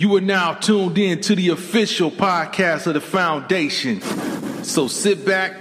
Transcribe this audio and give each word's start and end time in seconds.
You 0.00 0.14
are 0.14 0.20
now 0.20 0.54
tuned 0.54 0.96
in 0.96 1.20
to 1.22 1.34
the 1.34 1.48
official 1.48 2.08
podcast 2.12 2.86
of 2.86 2.94
the 2.94 3.00
foundation. 3.00 4.00
So 4.62 4.86
sit 4.86 5.26
back, 5.26 5.56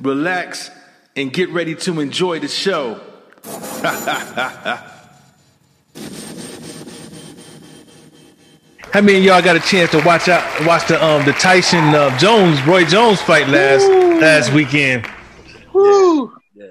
relax, 0.00 0.70
and 1.14 1.30
get 1.30 1.50
ready 1.50 1.74
to 1.74 2.00
enjoy 2.00 2.40
the 2.40 2.48
show. 2.48 2.98
How 8.94 9.02
many 9.02 9.18
of 9.18 9.24
y'all 9.24 9.42
got 9.42 9.56
a 9.56 9.60
chance 9.60 9.90
to 9.90 10.02
watch 10.06 10.26
out 10.26 10.66
watch 10.66 10.88
the 10.88 11.04
um 11.04 11.26
the 11.26 11.34
Tyson 11.34 11.84
uh, 11.94 12.16
Jones 12.16 12.62
Roy 12.62 12.86
Jones 12.86 13.20
fight 13.20 13.46
last 13.48 13.86
last 14.22 14.54
weekend? 14.54 15.06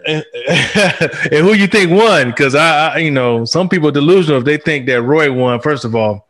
And, 0.08 0.26
and 0.48 1.46
who 1.46 1.54
you 1.54 1.68
think 1.68 1.92
won? 1.92 2.32
Because 2.32 2.56
I, 2.56 2.96
I, 2.96 2.98
you 2.98 3.12
know, 3.12 3.46
some 3.46 3.70
people 3.70 3.90
are 3.90 3.92
delusional 3.92 4.40
if 4.40 4.46
they 4.46 4.58
think 4.58 4.88
that 4.88 5.04
Roy 5.04 5.32
won. 5.32 5.62
First 5.62 5.86
of 5.86 5.94
all, 5.94 6.28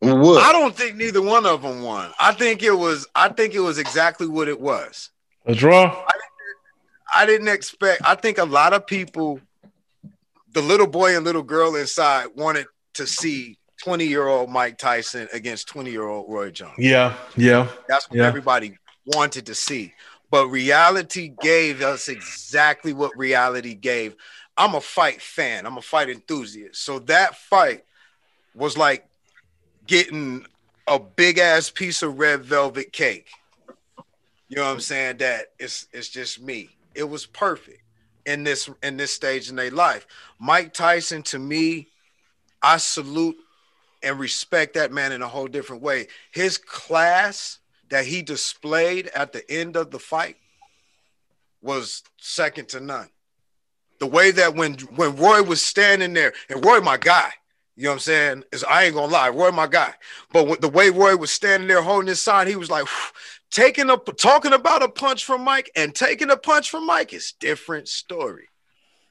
What? 0.00 0.42
I 0.42 0.52
don't 0.52 0.74
think 0.74 0.96
neither 0.96 1.20
one 1.20 1.44
of 1.44 1.62
them 1.62 1.82
won. 1.82 2.10
I 2.18 2.32
think 2.32 2.62
it 2.62 2.72
was. 2.72 3.06
I 3.14 3.28
think 3.28 3.54
it 3.54 3.60
was 3.60 3.78
exactly 3.78 4.26
what 4.26 4.48
it 4.48 4.58
was. 4.60 5.10
a 5.46 5.54
draw. 5.54 6.04
I 7.14 7.26
didn't 7.26 7.48
expect. 7.48 8.02
I 8.04 8.14
think 8.14 8.38
a 8.38 8.44
lot 8.44 8.72
of 8.72 8.86
people, 8.86 9.40
the 10.52 10.62
little 10.62 10.86
boy 10.86 11.16
and 11.16 11.24
little 11.24 11.42
girl 11.42 11.76
inside, 11.76 12.28
wanted 12.34 12.66
to 12.94 13.06
see 13.06 13.58
twenty-year-old 13.82 14.48
Mike 14.48 14.78
Tyson 14.78 15.28
against 15.32 15.68
twenty-year-old 15.68 16.26
Roy 16.30 16.50
Jones. 16.50 16.74
Yeah, 16.78 17.14
yeah. 17.36 17.68
That's 17.88 18.08
what 18.08 18.18
Yeah. 18.20 18.26
everybody 18.26 18.78
wanted 19.04 19.46
to 19.46 19.54
see. 19.54 19.92
But 20.30 20.46
reality 20.46 21.34
gave 21.42 21.82
us 21.82 22.08
exactly 22.08 22.92
what 22.92 23.10
reality 23.18 23.74
gave. 23.74 24.14
I'm 24.56 24.74
a 24.76 24.80
fight 24.80 25.20
fan. 25.20 25.66
I'm 25.66 25.76
a 25.76 25.82
fight 25.82 26.08
enthusiast. 26.08 26.84
So 26.84 27.00
that 27.00 27.36
fight 27.36 27.84
was 28.54 28.78
like 28.78 29.06
getting 29.86 30.46
a 30.86 30.98
big 30.98 31.38
ass 31.38 31.70
piece 31.70 32.02
of 32.02 32.18
red 32.18 32.44
velvet 32.44 32.92
cake. 32.92 33.28
You 34.48 34.56
know 34.56 34.64
what 34.64 34.72
I'm 34.72 34.80
saying? 34.80 35.18
That 35.18 35.46
it's 35.58 35.86
it's 35.92 36.08
just 36.08 36.40
me. 36.40 36.70
It 36.94 37.04
was 37.04 37.26
perfect 37.26 37.82
in 38.26 38.44
this 38.44 38.68
in 38.82 38.96
this 38.96 39.12
stage 39.12 39.48
in 39.48 39.56
their 39.56 39.70
life. 39.70 40.06
Mike 40.38 40.74
Tyson 40.74 41.22
to 41.24 41.38
me, 41.38 41.88
I 42.62 42.78
salute 42.78 43.36
and 44.02 44.18
respect 44.18 44.74
that 44.74 44.92
man 44.92 45.12
in 45.12 45.22
a 45.22 45.28
whole 45.28 45.46
different 45.46 45.82
way. 45.82 46.08
His 46.32 46.58
class 46.58 47.58
that 47.90 48.06
he 48.06 48.22
displayed 48.22 49.08
at 49.08 49.32
the 49.32 49.48
end 49.50 49.76
of 49.76 49.90
the 49.90 49.98
fight 49.98 50.36
was 51.62 52.02
second 52.16 52.68
to 52.70 52.80
none. 52.80 53.08
The 53.98 54.06
way 54.06 54.30
that 54.30 54.54
when 54.54 54.74
when 54.96 55.16
Roy 55.16 55.42
was 55.42 55.62
standing 55.62 56.14
there, 56.14 56.32
and 56.48 56.64
Roy, 56.64 56.80
my 56.80 56.96
guy, 56.96 57.30
you 57.80 57.84
know 57.86 57.90
what 57.92 57.94
I'm 57.94 58.00
saying? 58.00 58.44
Is 58.52 58.62
I 58.64 58.84
ain't 58.84 58.94
gonna 58.94 59.10
lie, 59.10 59.30
Roy, 59.30 59.50
my 59.50 59.66
guy. 59.66 59.94
But 60.32 60.60
the 60.60 60.68
way 60.68 60.90
Roy 60.90 61.16
was 61.16 61.30
standing 61.30 61.66
there 61.66 61.80
holding 61.80 62.08
his 62.08 62.20
sign, 62.20 62.46
he 62.46 62.56
was 62.56 62.70
like 62.70 62.86
taking 63.50 63.88
up 63.88 64.08
talking 64.18 64.52
about 64.52 64.82
a 64.82 64.88
punch 64.88 65.24
from 65.24 65.42
Mike 65.42 65.70
and 65.74 65.94
taking 65.94 66.30
a 66.30 66.36
punch 66.36 66.70
from 66.70 66.86
Mike 66.86 67.14
is 67.14 67.32
different 67.40 67.88
story. 67.88 68.48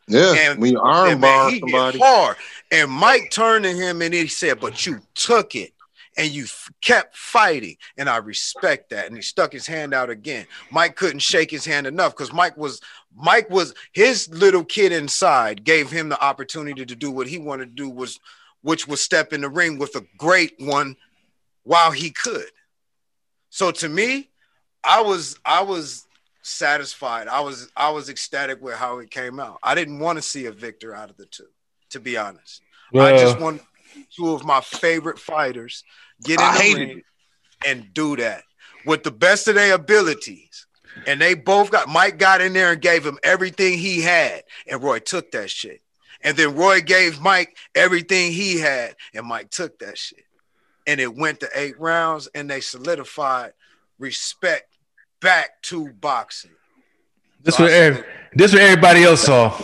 yeah, 0.08 0.36
And, 0.38 0.60
when 0.60 0.74
you 0.74 0.80
and, 0.80 0.88
arm 0.88 1.20
man, 1.20 1.20
bar 1.20 1.50
he 1.50 1.56
hit 1.56 1.62
somebody. 1.62 2.00
hard. 2.00 2.38
And 2.72 2.92
Mike 2.92 3.32
turned 3.32 3.64
to 3.66 3.72
him 3.74 4.02
and 4.04 4.14
he 4.14 4.28
said, 4.28 4.60
But 4.60 4.86
you 4.86 5.00
took 5.16 5.56
it 5.56 5.74
and 6.16 6.30
you 6.30 6.44
f- 6.44 6.70
kept 6.82 7.18
fighting. 7.18 7.76
And 7.98 8.08
I 8.08 8.18
respect 8.18 8.92
that. 8.92 9.08
And 9.08 9.16
he 9.16 9.22
stuck 9.22 9.52
his 9.52 9.66
hand 9.66 9.94
out 9.94 10.10
again. 10.10 10.46
Mike 10.72 10.96
couldn't 10.96 11.20
shake 11.20 11.50
his 11.50 11.66
hand 11.66 11.88
enough 11.88 12.14
because 12.16 12.32
Mike 12.32 12.56
was 12.56 12.82
Mike 13.16 13.50
was 13.50 13.74
his 13.92 14.30
little 14.30 14.64
kid 14.64 14.92
inside 14.92 15.64
gave 15.64 15.90
him 15.90 16.10
the 16.10 16.24
opportunity 16.24 16.86
to 16.86 16.96
do 16.96 17.10
what 17.12 17.28
he 17.28 17.38
wanted 17.40 17.66
to 17.66 17.84
do 17.84 17.90
was 17.90 18.20
which 18.62 18.88
was 18.88 19.02
step 19.02 19.34
in 19.34 19.42
the 19.42 19.50
ring 19.50 19.78
with 19.78 19.96
a 19.96 20.06
great 20.18 20.54
one 20.60 20.96
while 21.64 21.92
he 21.92 22.12
could. 22.12 22.50
So 23.50 23.72
to 23.72 23.90
me, 23.90 24.30
I 24.84 25.02
was 25.02 25.38
I 25.46 25.62
was 25.64 26.06
satisfied. 26.42 27.28
I 27.28 27.40
was 27.42 27.70
I 27.76 27.90
was 27.90 28.10
ecstatic 28.10 28.62
with 28.62 28.76
how 28.76 29.00
it 29.00 29.12
came 29.12 29.40
out. 29.40 29.60
I 29.64 29.76
didn't 29.76 30.00
want 30.00 30.18
to 30.18 30.22
see 30.22 30.46
a 30.46 30.52
victor 30.52 30.96
out 30.96 31.10
of 31.10 31.18
the 31.18 31.26
two, 31.26 31.48
to 31.92 32.00
be 32.00 32.18
honest. 32.18 32.62
I 32.94 33.18
just 33.18 33.40
want 33.40 33.62
two 34.16 34.34
of 34.34 34.46
my 34.46 34.62
favorite 34.62 35.20
fighters 35.20 35.84
get 36.24 36.40
in 36.40 36.46
the 36.54 36.80
ring 36.80 37.02
and 37.66 37.94
do 37.94 38.16
that 38.18 38.44
with 38.86 39.04
the 39.04 39.12
best 39.12 39.48
of 39.48 39.56
their 39.56 39.76
abilities. 39.76 40.66
And 41.06 41.22
they 41.22 41.34
both 41.34 41.72
got 41.72 41.88
Mike 41.88 42.18
got 42.18 42.42
in 42.42 42.54
there 42.54 42.72
and 42.72 42.82
gave 42.82 43.06
him 43.06 43.20
everything 43.24 43.78
he 43.78 44.02
had, 44.02 44.44
and 44.68 44.82
Roy 44.84 45.00
took 45.00 45.32
that 45.32 45.50
shit. 45.50 45.82
And 46.22 46.36
then 46.36 46.56
Roy 46.56 46.82
gave 46.82 47.22
Mike 47.22 47.58
everything 47.76 48.32
he 48.32 48.60
had, 48.60 48.96
and 49.14 49.26
Mike 49.26 49.50
took 49.50 49.80
that 49.80 49.98
shit. 49.98 50.26
And 50.86 51.00
it 51.00 51.16
went 51.16 51.40
to 51.42 51.50
eight 51.56 51.80
rounds, 51.80 52.28
and 52.34 52.50
they 52.50 52.62
solidified 52.62 53.54
respect 54.00 54.78
back 55.22 55.62
to 55.64 55.90
boxing. 55.94 56.52
this 57.42 57.60
what 57.60 57.72
every, 57.72 58.04
this 58.34 58.54
what 58.54 58.62
everybody 58.62 59.04
else 59.04 59.22
saw. 59.22 59.58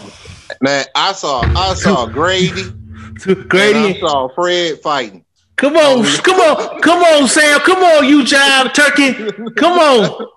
Man, 0.61 0.85
I 0.95 1.13
saw 1.13 1.41
I 1.41 1.73
saw 1.73 2.05
Grady, 2.05 2.61
and 2.61 3.27
I 3.27 3.47
Grady, 3.47 3.99
saw 3.99 4.29
Fred 4.29 4.79
fighting. 4.81 5.24
Come 5.57 5.75
on, 5.77 6.03
come 6.17 6.39
on, 6.39 6.81
come 6.81 7.03
on, 7.03 7.27
Sam, 7.27 7.59
come 7.61 7.83
on, 7.83 8.05
you 8.07 8.23
jive 8.23 8.73
turkey, 8.73 9.13
come 9.55 9.79
on, 9.79 10.27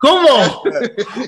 come 0.00 0.26
on. 0.26 0.72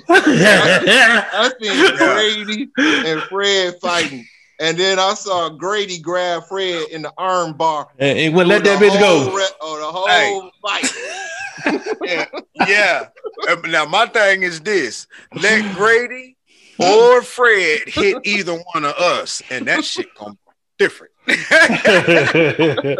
I 0.08 1.50
seen 1.60 1.96
Grady 1.96 2.68
and 3.04 3.22
Fred 3.24 3.74
fighting, 3.80 4.26
and 4.58 4.76
then 4.78 4.98
I 4.98 5.14
saw 5.14 5.48
Grady 5.50 5.98
grab 5.98 6.44
Fred 6.48 6.88
in 6.90 7.02
the 7.02 7.12
arm 7.18 7.54
bar. 7.56 7.88
and, 7.98 8.18
and 8.18 8.34
wouldn't 8.34 8.50
let 8.50 8.64
that 8.64 8.80
bitch 8.80 8.98
go. 9.00 9.34
re- 9.34 9.46
oh, 9.60 9.78
the 9.78 9.86
whole 9.86 10.08
Hey. 10.08 10.50
fight. 10.62 11.94
yeah, 12.04 12.26
yeah. 12.54 13.08
Uh, 13.48 13.56
Now 13.68 13.84
my 13.84 14.06
thing 14.06 14.42
is 14.42 14.60
this: 14.60 15.06
let 15.34 15.74
Grady 15.74 16.36
or 16.78 17.22
Fred 17.22 17.82
hit 17.86 18.16
either 18.24 18.54
one 18.72 18.84
of 18.84 18.94
us, 18.96 19.42
and 19.50 19.66
that 19.68 19.84
shit 19.84 20.06
gonna 20.14 20.32
be 20.32 20.38
different. 20.78 21.11
I 21.28 22.96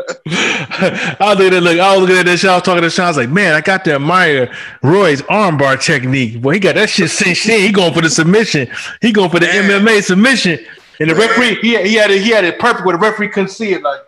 was 1.21 1.39
looking 1.39 1.57
at 1.57 1.63
look, 1.63 1.79
I 1.79 1.93
was 1.93 2.01
looking 2.03 2.17
at 2.19 2.27
that 2.27 2.39
shit. 2.39 2.51
I 2.51 2.55
was 2.55 2.63
talking 2.63 2.83
to 2.83 2.91
Sean. 2.91 3.07
I 3.07 3.09
was 3.09 3.17
like, 3.17 3.31
man, 3.31 3.55
I 3.55 3.61
got 3.61 3.85
to 3.87 3.95
admire 3.95 4.55
Roy's 4.83 5.23
armbar 5.23 5.83
technique. 5.83 6.41
Boy, 6.41 6.55
he 6.55 6.61
got 6.61 6.75
that 6.77 6.91
shit 6.91 7.11
cinched 7.11 7.49
in. 7.49 7.61
He 7.61 7.73
going 7.73 7.93
for 7.95 8.01
the 8.01 8.11
submission. 8.11 8.69
He 9.01 9.13
going 9.13 9.31
for 9.31 9.41
the 9.41 9.47
Man. 9.47 9.85
MMA 9.85 10.03
submission. 10.03 10.59
And 11.01 11.11
the 11.11 11.15
Man. 11.15 11.29
referee, 11.29 11.57
he, 11.63 11.83
he 11.83 11.95
had 11.95 12.11
it, 12.11 12.23
he 12.23 12.31
had 12.31 12.45
it 12.45 12.59
perfect 12.59 12.85
where 12.87 12.97
the 12.97 13.03
referee 13.03 13.29
couldn't 13.29 13.49
see 13.51 13.73
it. 13.73 13.83
Like, 13.83 14.01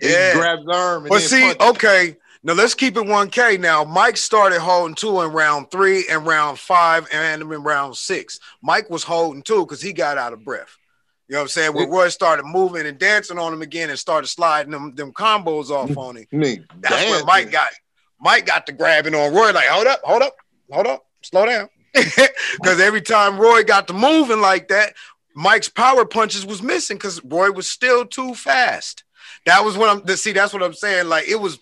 He 0.00 0.10
Yeah. 0.10 0.34
grabbed 0.34 0.62
his 0.62 0.68
arm. 0.76 1.02
But 1.04 1.10
then 1.10 1.20
see, 1.20 1.42
punched. 1.54 1.62
okay, 1.62 2.16
now 2.42 2.54
let's 2.54 2.74
keep 2.74 2.96
it 2.96 3.04
1K. 3.04 3.60
Now, 3.60 3.84
Mike 3.84 4.16
started 4.16 4.60
holding 4.60 4.94
two 4.96 5.20
in 5.20 5.30
round 5.30 5.70
three 5.70 6.04
and 6.10 6.26
round 6.26 6.58
five 6.58 7.06
and 7.12 7.42
in 7.42 7.48
round 7.48 7.96
six. 7.96 8.40
Mike 8.62 8.90
was 8.90 9.04
holding 9.04 9.42
two 9.42 9.60
because 9.64 9.80
he 9.82 9.92
got 9.92 10.18
out 10.18 10.32
of 10.32 10.44
breath. 10.44 10.76
You 11.28 11.34
know 11.34 11.38
what 11.38 11.42
I'm 11.42 11.48
saying? 11.48 11.74
When 11.74 11.88
Roy 11.88 12.08
started 12.08 12.44
moving 12.44 12.86
and 12.86 12.98
dancing 12.98 13.38
on 13.38 13.52
him 13.52 13.62
again 13.62 13.88
and 13.88 13.98
started 13.98 14.26
sliding 14.26 14.72
them, 14.72 14.94
them 14.94 15.12
combos 15.12 15.70
off 15.70 15.90
mm-hmm. 15.90 15.98
on 15.98 16.16
him. 16.16 16.26
Me, 16.32 16.60
That's 16.80 17.02
dancing. 17.02 17.26
Mike 17.26 17.50
got 17.50 17.70
Mike 18.20 18.46
got 18.46 18.66
the 18.66 18.72
grabbing 18.72 19.14
on 19.14 19.34
Roy, 19.34 19.52
like, 19.52 19.66
hold 19.66 19.86
up, 19.86 20.00
hold 20.04 20.22
up, 20.22 20.36
hold 20.70 20.86
up, 20.86 21.06
slow 21.22 21.46
down. 21.46 21.68
Because 22.60 22.80
every 22.80 23.02
time 23.02 23.38
Roy 23.38 23.64
got 23.64 23.88
to 23.88 23.92
moving 23.92 24.40
like 24.40 24.68
that, 24.68 24.94
Mike's 25.34 25.68
power 25.68 26.04
punches 26.04 26.46
was 26.46 26.62
missing 26.62 26.96
because 26.96 27.22
Roy 27.24 27.50
was 27.50 27.68
still 27.68 28.06
too 28.06 28.34
fast. 28.34 29.04
That 29.46 29.64
was 29.64 29.76
what 29.76 29.90
I'm 29.90 30.16
see, 30.16 30.32
that's 30.32 30.52
what 30.52 30.62
I'm 30.62 30.74
saying. 30.74 31.08
Like 31.08 31.28
it 31.28 31.40
was 31.40 31.58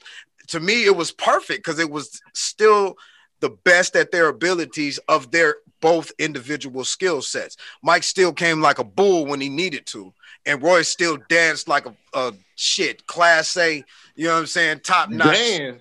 to 0.49 0.61
me, 0.61 0.85
it 0.85 0.95
was 0.95 1.11
perfect 1.11 1.65
because 1.65 1.79
it 1.79 1.91
was 1.91 2.21
still 2.35 2.97
the 3.41 3.51
best 3.51 3.97
at 3.97 4.13
their 4.13 4.29
abilities 4.29 4.99
of 5.09 5.31
their 5.31 5.57
both 5.83 6.11
individual 6.19 6.85
skill 6.85 7.21
sets. 7.21 7.59
Mike 7.83 8.03
still 8.05 8.33
came 8.33 8.63
like 8.63 8.79
a 8.79 8.85
bull 8.85 9.27
when 9.27 9.39
he 9.43 9.51
needed 9.51 9.85
to, 9.89 10.15
and 10.47 10.63
Roy 10.63 10.81
still 10.81 11.19
danced 11.29 11.69
like 11.69 11.85
a, 11.85 11.95
a 12.15 12.33
shit 12.57 13.07
class 13.07 13.55
A, 13.59 13.85
you 14.17 14.25
know 14.29 14.33
what 14.33 14.41
I'm 14.41 14.47
saying, 14.47 14.81
top 14.81 15.11
notch 15.11 15.35
Damn, 15.37 15.81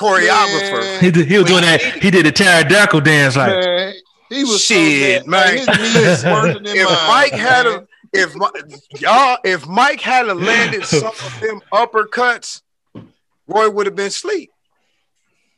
choreographer. 0.00 0.80
Man. 0.80 1.00
he, 1.04 1.10
did- 1.10 1.26
he 1.28 1.36
was 1.38 1.46
doing 1.46 1.62
that. 1.62 1.82
He 1.82 2.10
did 2.10 2.26
a 2.26 2.32
pterodactyl 2.32 3.00
dance. 3.02 3.36
Like, 3.36 3.50
man. 3.60 3.94
He 4.30 4.44
was 4.44 4.64
Shit, 4.64 5.24
so 5.24 5.30
man. 5.30 5.56
man. 5.56 5.58
His 5.58 5.66
knees 5.68 6.24
worse 6.32 6.54
than 6.54 6.66
If 6.66 6.86
mine, 6.88 7.08
Mike 7.08 7.32
had 7.32 7.66
man. 7.66 7.74
a 7.80 7.86
if 8.14 8.34
y'all 9.00 9.38
if 9.44 9.66
Mike 9.66 10.00
had 10.00 10.26
a 10.28 10.34
landed 10.34 10.84
some 10.86 11.06
of 11.08 11.40
them 11.42 11.60
uppercuts, 11.72 12.62
Roy 13.46 13.68
would 13.68 13.84
have 13.86 13.94
been 13.96 14.06
asleep. 14.06 14.50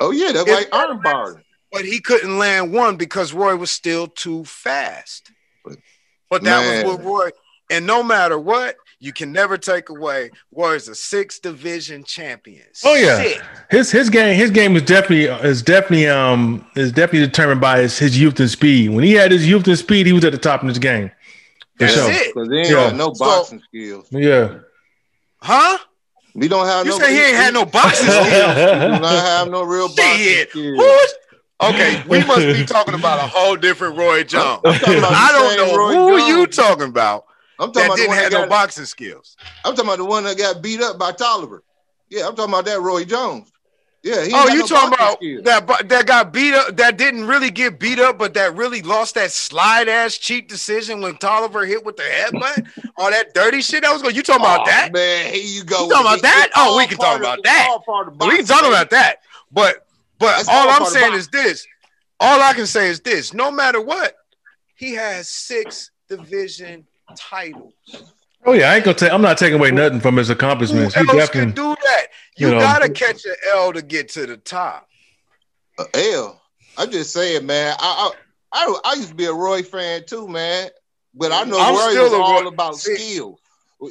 oh 0.00 0.10
yeah, 0.10 0.32
that's 0.32 0.48
if- 0.48 0.54
like 0.56 0.69
arm 0.75 1.00
bar. 1.02 1.40
But 1.74 1.84
he 1.84 2.00
couldn't 2.00 2.38
land 2.38 2.72
one 2.72 2.96
because 2.96 3.32
Roy 3.34 3.56
was 3.56 3.70
still 3.70 4.06
too 4.06 4.44
fast. 4.44 5.30
But 6.30 6.42
that 6.44 6.60
Man. 6.60 6.86
was 6.86 6.96
what 6.96 7.04
Roy, 7.04 7.30
and 7.70 7.84
no 7.86 8.02
matter 8.02 8.38
what, 8.38 8.76
you 9.00 9.12
can 9.12 9.32
never 9.32 9.58
take 9.58 9.88
away 9.90 10.30
Roy 10.54 10.74
is 10.76 10.88
a 10.88 10.94
six 10.94 11.38
division 11.40 12.04
champion. 12.04 12.64
Oh, 12.84 12.94
yeah. 12.94 13.16
Six. 13.22 13.42
his 13.70 13.90
his 13.90 14.08
game 14.10 14.34
his 14.36 14.50
game 14.50 14.76
is 14.76 14.82
definitely 14.82 15.24
is 15.48 15.62
definitely 15.62 16.06
um 16.08 16.64
is 16.76 16.92
definitely 16.92 17.26
determined 17.26 17.60
by 17.60 17.80
his, 17.80 17.98
his 17.98 18.18
youth 18.18 18.38
and 18.40 18.48
speed. 18.48 18.90
When 18.90 19.04
he 19.04 19.12
had 19.12 19.30
his 19.32 19.46
youth 19.46 19.66
and 19.66 19.76
speed, 19.78 20.06
he 20.06 20.12
was 20.12 20.24
at 20.24 20.32
the 20.32 20.38
top 20.38 20.62
of 20.62 20.68
his 20.68 20.78
game. 20.78 21.08
For 21.08 21.14
That's 21.80 21.94
sure. 21.94 22.10
it. 22.10 22.34
Because 22.34 22.48
they 22.48 22.56
ain't 22.58 22.68
Yeah. 22.68 22.74
got 22.90 22.94
no 22.94 23.12
So- 23.12 23.24
boxing 23.24 23.62
skills. 23.68 24.06
Yeah. 24.12 24.58
Huh? 25.42 25.78
We 26.36 26.48
don't 26.48 26.66
have 26.66 26.86
You 26.86 26.92
no. 26.92 26.98
say 26.98 27.12
he 27.14 27.20
ain't 27.20 27.36
had 27.36 27.54
no 27.54 27.64
boxing 27.64 28.06
skills? 28.10 28.24
We 28.26 28.30
do 28.96 29.00
not 29.02 29.24
have 29.24 29.50
no 29.50 29.62
real 29.62 29.88
boxing 29.88 30.16
Shit. 30.18 30.50
skills. 30.50 30.76
Who's 30.78 31.14
okay? 31.70 32.02
We 32.08 32.25
must 32.25 32.40
be 32.40 32.64
talking 32.64 32.94
about 32.94 33.19
a 33.19 33.26
whole 33.26 33.56
different 33.56 33.96
Roy 33.96 34.25
Jones. 34.25 34.61
I'm 34.64 34.75
talking 34.78 34.99
about 34.99 35.11
the 35.11 35.16
I 35.16 35.28
don't 35.32 35.56
know 35.69 35.76
Roy 35.76 35.94
who 35.94 36.19
Jones. 36.19 36.28
you 36.28 36.46
talking 36.46 36.88
about 36.88 37.26
I'm 37.58 37.72
talking 37.72 37.82
that 37.82 37.87
about 37.87 37.96
the 37.96 38.02
didn't 38.02 38.08
one 38.08 38.16
that 38.19 38.32
have 38.32 38.43
no 38.43 38.49
boxing 38.49 38.84
skills. 38.84 39.37
I'm 39.64 39.75
talking 39.75 39.88
about 39.90 39.99
the 39.99 40.05
one 40.05 40.25
that 40.25 40.37
got 40.38 40.61
beat 40.62 40.81
up 40.81 40.99
by 40.99 41.12
Tolliver. 41.12 41.62
Yeah, 42.11 42.26
I'm 42.28 42.34
talking 42.37 42.52
about 42.52 42.64
that 42.66 42.81
Roy 42.81 43.05
Jones. 43.05 43.50
Yeah, 44.02 44.22
he 44.22 44.32
Oh, 44.34 44.49
you 44.49 44.58
no 44.61 44.66
talking 44.66 44.93
about 44.93 45.16
skills. 45.16 45.44
that 45.44 45.88
that 45.88 46.06
got 46.06 46.31
beat 46.31 46.52
up? 46.52 46.76
That 46.76 46.99
didn't 46.99 47.26
really 47.26 47.50
get 47.50 47.78
beat 47.81 47.99
up, 47.99 48.19
but 48.19 48.34
that 48.34 48.55
really 48.55 48.82
lost 48.82 49.14
that 49.14 49.31
slide 49.31 49.88
ass 49.88 50.19
cheap 50.19 50.46
decision 50.46 51.00
when 51.00 51.17
Tolliver 51.17 51.64
hit 51.64 51.87
with 51.87 51.96
the 51.96 52.02
headbutt. 52.02 52.69
All 52.99 53.10
that 53.10 53.32
dirty 53.32 53.62
shit 53.62 53.82
that 53.82 53.90
was 53.93 54.02
going. 54.02 54.14
You 54.14 54.22
talking 54.22 54.43
about 54.43 54.60
Oh, 54.60 54.64
that? 54.67 54.93
Man, 54.93 55.32
here 55.32 55.43
you 55.43 55.64
go. 55.64 55.84
You 55.84 55.90
talking 55.90 56.06
about 56.06 56.22
that? 56.22 56.50
Oh, 56.55 56.76
we 56.76 56.87
can 56.87 56.99
talk 56.99 57.19
about 57.19 57.43
that. 57.44 57.67
all 57.70 57.81
part 57.81 58.08
of 58.08 58.20
we 58.20 58.37
can 58.37 58.44
talk 58.44 58.67
about 58.67 58.90
that. 58.90 59.20
But 59.50 59.83
but 60.19 60.37
That's 60.37 60.49
all 60.49 60.69
all 60.69 60.70
I'm 60.70 60.87
saying 60.87 61.14
is 61.14 61.28
this. 61.28 61.66
All 62.20 62.40
I 62.40 62.52
can 62.55 62.66
say 62.66 62.88
is 62.88 63.00
this. 63.00 63.34
No 63.34 63.50
matter 63.50 63.81
what, 63.81 64.14
he 64.76 64.94
has 64.94 65.28
six 65.28 65.90
division 66.08 66.87
titles. 67.16 67.72
Oh 68.46 68.52
yeah, 68.52 68.70
I 68.70 68.76
ain't 68.76 68.84
gonna 68.84 68.96
take. 68.96 69.12
I'm 69.12 69.22
not 69.22 69.38
taking 69.38 69.58
away 69.58 69.70
nothing 69.70 70.00
from 70.00 70.16
his 70.16 70.31
accomplishments. 70.31 70.94
Who 70.94 71.02
accomplishments. 71.02 71.37
else 71.38 71.46
He 71.46 71.52
can 71.55 71.75
do 71.75 71.82
that? 71.84 72.06
You, 72.37 72.49
you 72.49 72.55
know. 72.55 72.61
gotta 72.61 72.88
catch 72.90 73.25
an 73.25 73.34
L 73.52 73.72
to 73.72 73.82
get 73.82 74.08
to 74.11 74.26
the 74.26 74.37
top. 74.37 74.88
Uh, 75.78 75.84
L. 75.94 76.40
I'm 76.76 76.90
just 76.90 77.12
saying, 77.12 77.46
man. 77.46 77.75
I, 77.78 78.10
I 78.52 78.67
I 78.67 78.81
I 78.84 78.94
used 78.94 79.08
to 79.10 79.14
be 79.14 79.25
a 79.26 79.32
Roy 79.32 79.62
fan 79.62 80.05
too, 80.06 80.28
man. 80.28 80.69
But 81.14 81.32
I 81.32 81.44
know 81.44 81.58
I'm 81.58 81.75
Roy 81.75 81.90
still 81.90 82.05
was 82.05 82.12
a 82.12 82.17
Roy- 82.17 82.22
all 82.22 82.46
about 82.49 82.76
see- 82.76 82.96
skills. 82.96 83.40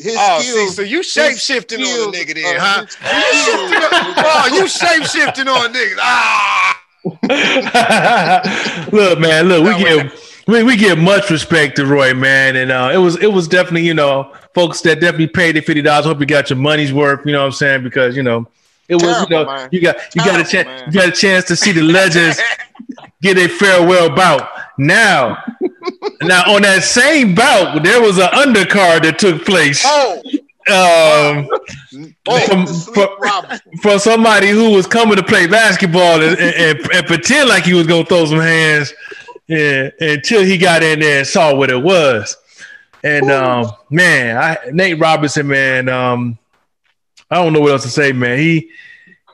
His 0.01 0.15
Oh, 0.19 0.39
see, 0.41 0.67
so 0.69 0.81
you 0.81 1.03
shape 1.03 1.37
shifting 1.37 1.81
on 1.81 1.85
skills, 1.85 2.11
the 2.11 2.17
nigga 2.17 2.33
then, 2.35 2.55
huh? 2.59 2.81
his 2.81 2.91
skills- 2.93 4.15
oh, 4.17 4.49
you 4.53 4.67
shape 4.67 5.03
shifting 5.03 5.47
on 5.47 5.73
niggas. 5.73 5.97
Ah, 5.99 6.79
look, 8.91 9.19
man, 9.19 9.47
look, 9.47 9.63
we 9.63 9.71
That 9.83 10.11
give 10.11 10.45
we, 10.47 10.63
we 10.63 10.75
give 10.75 10.97
much 10.97 11.29
respect 11.29 11.75
to 11.77 11.85
Roy, 11.85 12.13
man, 12.13 12.55
and 12.55 12.71
uh, 12.71 12.91
it 12.93 12.97
was 12.97 13.21
it 13.21 13.27
was 13.31 13.47
definitely 13.47 13.85
you 13.87 13.93
know 13.93 14.33
folks 14.53 14.81
that 14.81 14.99
definitely 14.99 15.27
paid 15.27 15.55
the 15.55 15.61
fifty 15.61 15.81
dollars. 15.81 16.05
Hope 16.05 16.19
you 16.19 16.25
got 16.25 16.49
your 16.49 16.59
money's 16.59 16.93
worth. 16.93 17.25
You 17.25 17.31
know 17.33 17.39
what 17.39 17.45
I'm 17.47 17.51
saying? 17.53 17.83
Because 17.83 18.15
you 18.15 18.23
know 18.23 18.47
it 18.89 18.95
was 18.95 19.03
Terrible, 19.03 19.31
you 19.31 19.37
know 19.37 19.45
man. 19.45 19.69
you 19.71 19.81
got 19.81 19.95
you 20.15 20.23
got 20.23 20.39
a 20.39 20.43
chance 20.43 20.83
you 20.87 20.91
got 20.99 21.09
a 21.09 21.11
chance 21.11 21.45
to 21.45 21.55
see 21.55 21.71
the 21.71 21.81
legends 21.81 22.39
get 23.21 23.37
a 23.37 23.47
farewell 23.47 24.09
bout. 24.15 24.49
Now, 24.77 25.43
now 26.23 26.43
on 26.53 26.61
that 26.63 26.83
same 26.83 27.35
bout, 27.35 27.83
there 27.83 28.01
was 28.01 28.17
an 28.17 28.29
undercard 28.29 29.03
that 29.03 29.19
took 29.19 29.45
place. 29.45 29.83
oh, 29.85 30.21
Um, 30.69 31.47
From- 32.45 32.65
the 32.65 32.93
from- 33.19 33.79
for 33.81 33.99
somebody 33.99 34.49
who 34.49 34.71
was 34.71 34.87
coming 34.87 35.17
to 35.17 35.23
play 35.23 35.45
basketball 35.45 36.21
and, 36.21 36.39
and, 36.39 36.55
and, 36.79 36.91
and 36.93 37.05
pretend 37.07 37.49
like 37.49 37.63
he 37.65 37.73
was 37.73 37.85
gonna 37.85 38.05
throw 38.05 38.25
some 38.25 38.39
hands, 38.39 38.93
yeah, 39.47 39.89
until 39.99 40.43
he 40.43 40.57
got 40.57 40.81
in 40.83 40.99
there 41.01 41.19
and 41.19 41.27
saw 41.27 41.53
what 41.53 41.69
it 41.69 41.81
was. 41.81 42.37
And 43.03 43.29
um, 43.29 43.71
man, 43.89 44.37
I, 44.37 44.57
Nate 44.71 44.97
Robinson, 44.99 45.47
man, 45.47 45.89
um, 45.89 46.37
I 47.29 47.35
don't 47.35 47.51
know 47.51 47.59
what 47.59 47.73
else 47.73 47.83
to 47.83 47.89
say, 47.89 48.13
man. 48.13 48.39
He 48.39 48.69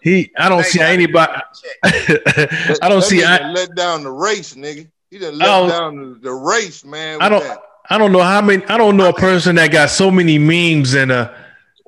he, 0.01 0.31
I 0.38 0.50
don't 0.50 0.59
Nate 0.59 0.68
see 0.68 0.80
anybody. 0.81 1.33
I 1.83 2.88
don't 2.89 3.03
see. 3.03 3.24
I, 3.24 3.51
let 3.51 3.75
down 3.75 4.03
the 4.03 4.12
race, 4.12 4.56
nigga. 4.56 4.88
He 5.09 5.17
done 5.17 5.38
let 5.38 5.50
I 5.50 5.67
down 5.67 5.95
the, 5.95 6.19
the 6.21 6.33
race, 6.33 6.85
man. 6.85 7.21
I 7.21 7.29
don't- 7.29 7.44
that. 7.44 7.59
I 7.91 7.97
don't 7.97 8.11
know 8.11 8.21
how 8.21 8.39
many. 8.41 8.63
I 8.65 8.77
don't 8.77 8.97
know 8.97 9.09
a 9.09 9.13
person 9.13 9.56
that 9.56 9.71
got 9.71 9.89
so 9.89 10.11
many 10.11 10.38
memes 10.38 10.94
in 10.94 11.09
a 11.09 11.35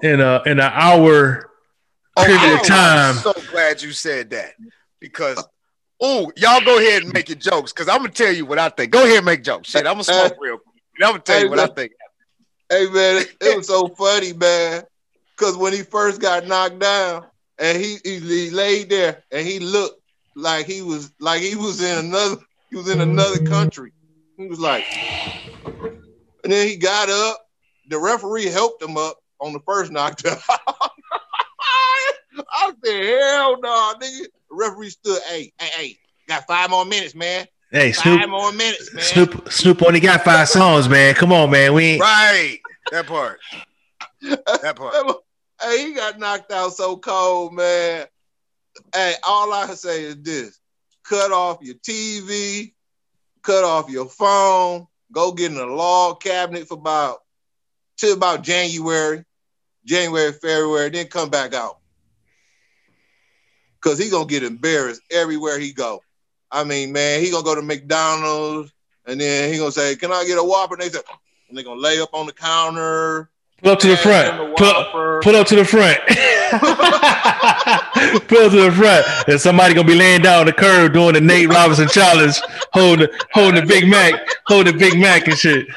in 0.02 0.20
a 0.20 0.42
in 0.48 0.60
an 0.60 0.72
hour 0.74 1.52
oh 2.18 2.26
period 2.26 2.42
I'm 2.42 2.60
of 2.60 2.66
time. 2.66 3.14
so 3.16 3.34
glad 3.52 3.82
you 3.84 3.92
said 3.92 4.32
that 4.32 4.54
because. 5.00 5.44
Oh, 6.04 6.32
y'all 6.36 6.66
go 6.66 6.80
ahead 6.80 7.04
and 7.04 7.14
make 7.14 7.30
your 7.30 7.38
jokes 7.38 7.72
because 7.72 7.88
I'm 7.88 7.98
gonna 7.98 8.10
tell 8.10 8.34
you 8.34 8.48
what 8.48 8.58
I 8.58 8.70
think. 8.70 8.92
Go 8.92 9.04
ahead 9.04 9.18
and 9.18 9.26
make 9.28 9.44
jokes. 9.44 9.70
Shit, 9.70 9.86
I'm 9.86 9.94
gonna 9.94 10.04
smoke 10.06 10.34
real 10.42 10.58
quick. 10.58 10.82
And 10.98 11.06
I'm 11.06 11.12
gonna 11.12 11.22
tell 11.24 11.44
you 11.44 11.50
what 11.52 11.60
I 11.60 11.68
think. 11.68 11.92
Hey 12.72 12.86
man, 12.88 13.18
it, 13.18 13.36
it 13.40 13.58
was 13.58 13.68
so 13.68 13.88
funny, 13.98 14.34
man. 14.34 14.82
Cause 15.36 15.56
when 15.56 15.74
he 15.74 15.84
first 15.84 16.20
got 16.20 16.48
knocked 16.48 16.80
down, 16.80 17.26
and 17.60 17.78
he, 17.80 17.98
he 18.04 18.18
he 18.18 18.50
laid 18.50 18.90
there, 18.90 19.22
and 19.32 19.46
he 19.46 19.60
looked 19.60 20.02
like 20.36 20.66
he 20.66 20.82
was 20.82 21.12
like 21.20 21.44
he 21.44 21.56
was 21.56 21.84
in 21.84 22.06
another 22.06 22.38
he 22.72 22.78
was 22.78 22.90
in 22.90 23.02
another 23.02 23.46
country. 23.46 23.92
He 24.38 24.48
was 24.48 24.60
like, 24.60 24.86
and 26.44 26.52
then 26.52 26.68
he 26.68 26.78
got 26.78 27.10
up. 27.10 27.38
The 27.90 28.00
referee 28.00 28.46
helped 28.46 28.82
him 28.82 28.98
up 28.98 29.18
on 29.40 29.54
the 29.54 29.60
first 29.60 29.92
knockdown. 29.92 30.38
I 32.54 32.72
said, 32.84 33.04
hell 33.04 33.60
no, 33.62 33.94
nigga. 34.02 34.24
The 34.24 34.30
referee 34.52 34.90
stood, 34.90 35.22
hey, 35.28 35.52
hey, 35.60 35.70
hey, 35.76 35.98
got 36.28 36.48
five 36.48 36.70
more 36.70 36.86
minutes, 36.86 37.14
man. 37.14 37.46
Hey, 37.72 37.92
Five 37.94 38.28
more 38.30 38.52
minutes, 38.52 38.94
man. 38.94 39.04
Snoop, 39.04 39.50
Snoop 39.50 39.82
only 39.84 40.02
got 40.02 40.26
five 40.26 40.50
songs, 40.50 40.90
man. 40.90 41.14
Come 41.16 41.32
on, 41.32 41.50
man. 41.52 41.74
We 41.74 41.84
ain't. 41.86 42.02
Right, 42.02 42.60
that 42.92 43.08
part. 43.08 43.40
That 44.22 44.76
part. 44.76 44.96
Hey, 45.64 45.86
he 45.86 45.94
got 45.94 46.18
knocked 46.18 46.52
out 46.52 46.74
so 46.74 46.98
cold, 46.98 47.54
man. 47.54 48.08
Hey, 48.96 49.14
all 49.24 49.54
I 49.54 49.68
can 49.68 49.76
say 49.76 50.06
is 50.06 50.16
this: 50.24 50.60
cut 51.04 51.32
off 51.32 51.60
your 51.62 51.76
TV, 51.76 52.74
cut 53.42 53.64
off 53.64 53.90
your 53.90 54.08
phone, 54.08 54.88
go 55.12 55.32
get 55.32 55.52
in 55.52 55.58
a 55.58 55.66
log 55.66 56.22
cabinet 56.22 56.68
for 56.68 56.76
about 56.76 57.20
till 57.98 58.14
about 58.16 58.44
January, 58.44 59.24
January, 59.86 60.32
February, 60.32 60.90
then 60.90 61.08
come 61.08 61.30
back 61.30 61.54
out. 61.54 61.78
Cause 63.80 63.98
he 63.98 64.10
gonna 64.10 64.26
get 64.26 64.44
embarrassed 64.44 65.02
everywhere 65.10 65.58
he 65.58 65.74
go. 65.74 66.04
I 66.52 66.64
mean, 66.64 66.92
man, 66.92 67.22
he 67.22 67.32
gonna 67.32 67.44
go 67.44 67.56
to 67.56 67.62
McDonald's 67.64 68.72
and 69.06 69.20
then 69.20 69.52
he 69.52 69.58
gonna 69.58 69.72
say, 69.72 69.96
"Can 69.96 70.12
I 70.12 70.24
get 70.26 70.38
a 70.38 70.44
Whopper?" 70.44 70.76
And 70.76 70.84
they 70.84 70.90
say, 70.90 71.00
and 71.50 71.58
they 71.58 71.64
gonna 71.64 71.80
lay 71.80 72.00
up 72.00 72.14
on 72.14 72.28
the 72.28 72.34
counter. 72.34 73.30
Pull 73.62 73.72
up 73.72 73.80
to 73.80 73.88
the 73.88 73.98
front. 73.98 74.38
the 74.38 74.56
Pull, 74.92 75.22
pull 75.22 75.36
up 75.36 75.48
to 75.48 75.56
the 75.56 75.66
front. 75.66 76.00
pull 78.28 78.50
to 78.50 78.62
the 78.70 78.72
front. 78.76 79.06
And 79.28 79.40
somebody 79.40 79.74
gonna 79.74 79.88
be 79.88 79.96
laying 79.96 80.22
down 80.22 80.42
on 80.42 80.46
the 80.46 80.54
curb 80.54 80.94
doing 80.94 81.14
the 81.14 81.22
Nate 81.22 81.50
Robinson 81.50 81.88
challenge, 81.88 82.40
holding 82.74 83.08
holding 83.34 83.62
the 83.62 83.68
Big 83.68 83.88
Mac, 83.88 84.14
holding 84.46 84.74
the 84.74 84.80
Big 84.80 85.00
Mac 85.00 85.28
and 85.28 85.38
shit. 85.38 85.68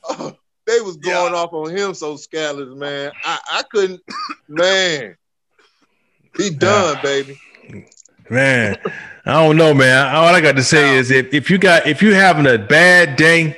Oh, 0.09 0.35
they 0.67 0.81
was 0.81 0.97
Yeah. 1.03 1.13
going 1.13 1.33
off 1.33 1.53
on 1.53 1.75
him 1.75 1.93
so 1.93 2.15
scandalous, 2.15 2.75
man. 2.75 3.11
I, 3.23 3.39
I 3.53 3.63
couldn't, 3.71 4.01
man. 4.47 5.15
He 6.37 6.49
done, 6.51 6.97
baby. 7.03 7.39
Man, 8.29 8.77
I 9.25 9.31
don't 9.43 9.57
know, 9.57 9.73
man. 9.73 10.15
All 10.15 10.25
I 10.33 10.39
got 10.41 10.55
to 10.55 10.63
say 10.63 10.95
is 10.97 11.09
if, 11.11 11.33
if 11.33 11.49
you 11.49 11.57
got 11.57 11.87
if 11.87 12.01
you 12.03 12.13
having 12.13 12.45
a 12.45 12.57
bad 12.59 13.15
day 13.15 13.57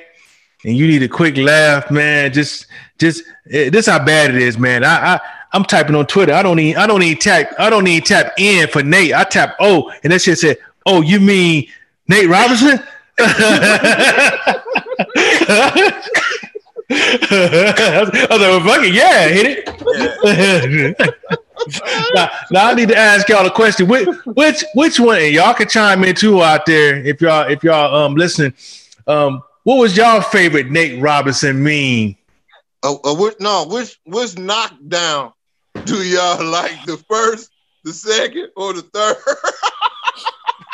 and 0.63 0.77
you 0.77 0.87
need 0.87 1.03
a 1.03 1.07
quick 1.07 1.37
laugh, 1.37 1.89
man, 1.91 2.31
just 2.33 2.67
just 2.97 3.23
eh, 3.49 3.69
this 3.69 3.87
how 3.87 4.03
bad 4.03 4.33
it 4.33 4.41
is, 4.41 4.57
man. 4.57 4.83
I, 4.83 5.15
I 5.15 5.19
I'm 5.53 5.63
typing 5.65 5.95
on 5.95 6.05
Twitter. 6.07 6.33
I 6.33 6.43
don't 6.43 6.57
need 6.57 6.75
I 6.75 6.87
don't 6.87 6.99
need 6.99 7.21
tap 7.21 7.53
I 7.59 7.69
don't 7.69 7.83
need 7.83 8.05
tap 8.05 8.33
in 8.37 8.67
for 8.67 8.83
Nate. 8.83 9.13
I 9.13 9.23
tap 9.23 9.55
O 9.59 9.91
and 10.03 10.13
that 10.13 10.21
shit 10.21 10.37
said, 10.37 10.57
Oh, 10.85 11.01
you 11.01 11.19
mean 11.19 11.67
Nate 12.07 12.29
Robinson? 12.29 12.79
I 16.93 18.07
was 18.29 18.39
like, 18.39 18.39
well, 18.39 18.59
fuck 18.61 18.83
it, 18.83 18.93
yeah, 18.93 19.27
hit 19.27 19.65
it. 19.65 20.97
now, 22.15 22.29
now 22.51 22.67
I 22.69 22.73
need 22.73 22.89
to 22.89 22.97
ask 22.97 23.29
y'all 23.29 23.45
a 23.45 23.51
question. 23.51 23.87
Which 23.87 24.07
which 24.25 24.65
which 24.75 24.99
one? 24.99 25.19
And 25.19 25.33
y'all 25.33 25.53
can 25.53 25.67
chime 25.67 26.03
in 26.03 26.15
too 26.15 26.41
out 26.43 26.65
there 26.65 26.97
if 26.97 27.21
y'all 27.21 27.49
if 27.49 27.63
y'all 27.63 27.95
um 27.95 28.15
listening. 28.15 28.53
Um, 29.07 29.43
what 29.63 29.77
was 29.77 29.95
y'all 29.95 30.21
favorite 30.21 30.69
Nate 30.71 31.01
Robinson 31.01 31.63
meme? 31.63 32.15
Uh, 32.83 32.95
uh, 33.03 33.13
which, 33.15 33.35
no, 33.39 33.65
which 33.67 33.99
which 34.05 34.37
knockdown 34.37 35.33
do 35.85 36.03
y'all 36.03 36.43
like? 36.43 36.83
The 36.85 36.97
first, 36.97 37.51
the 37.83 37.93
second, 37.93 38.49
or 38.55 38.73
the 38.73 38.81
third? 38.83 39.17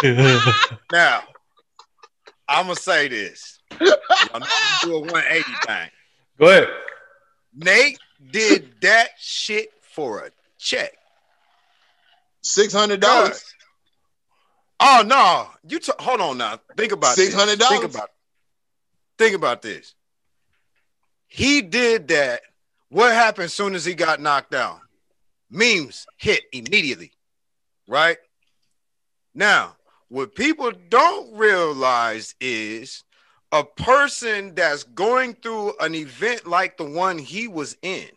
Now, 0.92 1.24
I'm 2.48 2.66
gonna 2.68 2.76
say 2.76 3.08
this. 3.08 3.60
I'm 3.72 3.88
gonna 4.32 4.46
do 4.84 4.96
a 4.96 5.00
180 5.00 5.44
thing. 5.66 5.90
Go 6.40 6.50
ahead. 6.50 6.68
Nate 7.56 7.98
did 8.32 8.74
that 8.82 9.10
shit 9.20 9.72
for 9.82 10.20
a 10.20 10.30
check. 10.60 10.94
Six 12.44 12.72
hundred 12.74 13.00
dollars. 13.02 13.44
Oh 14.80 15.04
no! 15.06 15.48
You 15.68 15.80
t- 15.80 15.92
hold 16.00 16.22
on 16.22 16.38
now. 16.38 16.60
Think 16.78 16.92
about 16.92 17.16
this. 17.16 17.34
$600? 17.34 17.58
Think 17.68 17.84
about. 17.84 18.10
Think 19.18 19.36
about 19.36 19.62
this. 19.62 19.96
He 21.28 21.62
did 21.62 22.08
that. 22.10 22.42
What 22.90 23.14
happened 23.14 23.52
soon 23.52 23.76
as 23.76 23.84
he 23.84 23.94
got 23.94 24.22
knocked 24.22 24.52
down? 24.52 24.80
Memes 25.50 26.06
hit 26.18 26.44
immediately, 26.52 27.12
right? 27.88 28.18
Now, 29.34 29.76
what 30.10 30.36
people 30.36 30.72
don't 30.90 31.34
realize 31.36 32.36
is 32.40 33.04
a 33.52 33.64
person 33.64 34.56
that's 34.56 34.84
going 34.84 35.34
through 35.36 35.74
an 35.80 35.96
event 35.96 36.48
like 36.48 36.78
the 36.78 36.86
one 36.86 37.18
he 37.18 37.48
was 37.48 37.78
in, 37.82 38.08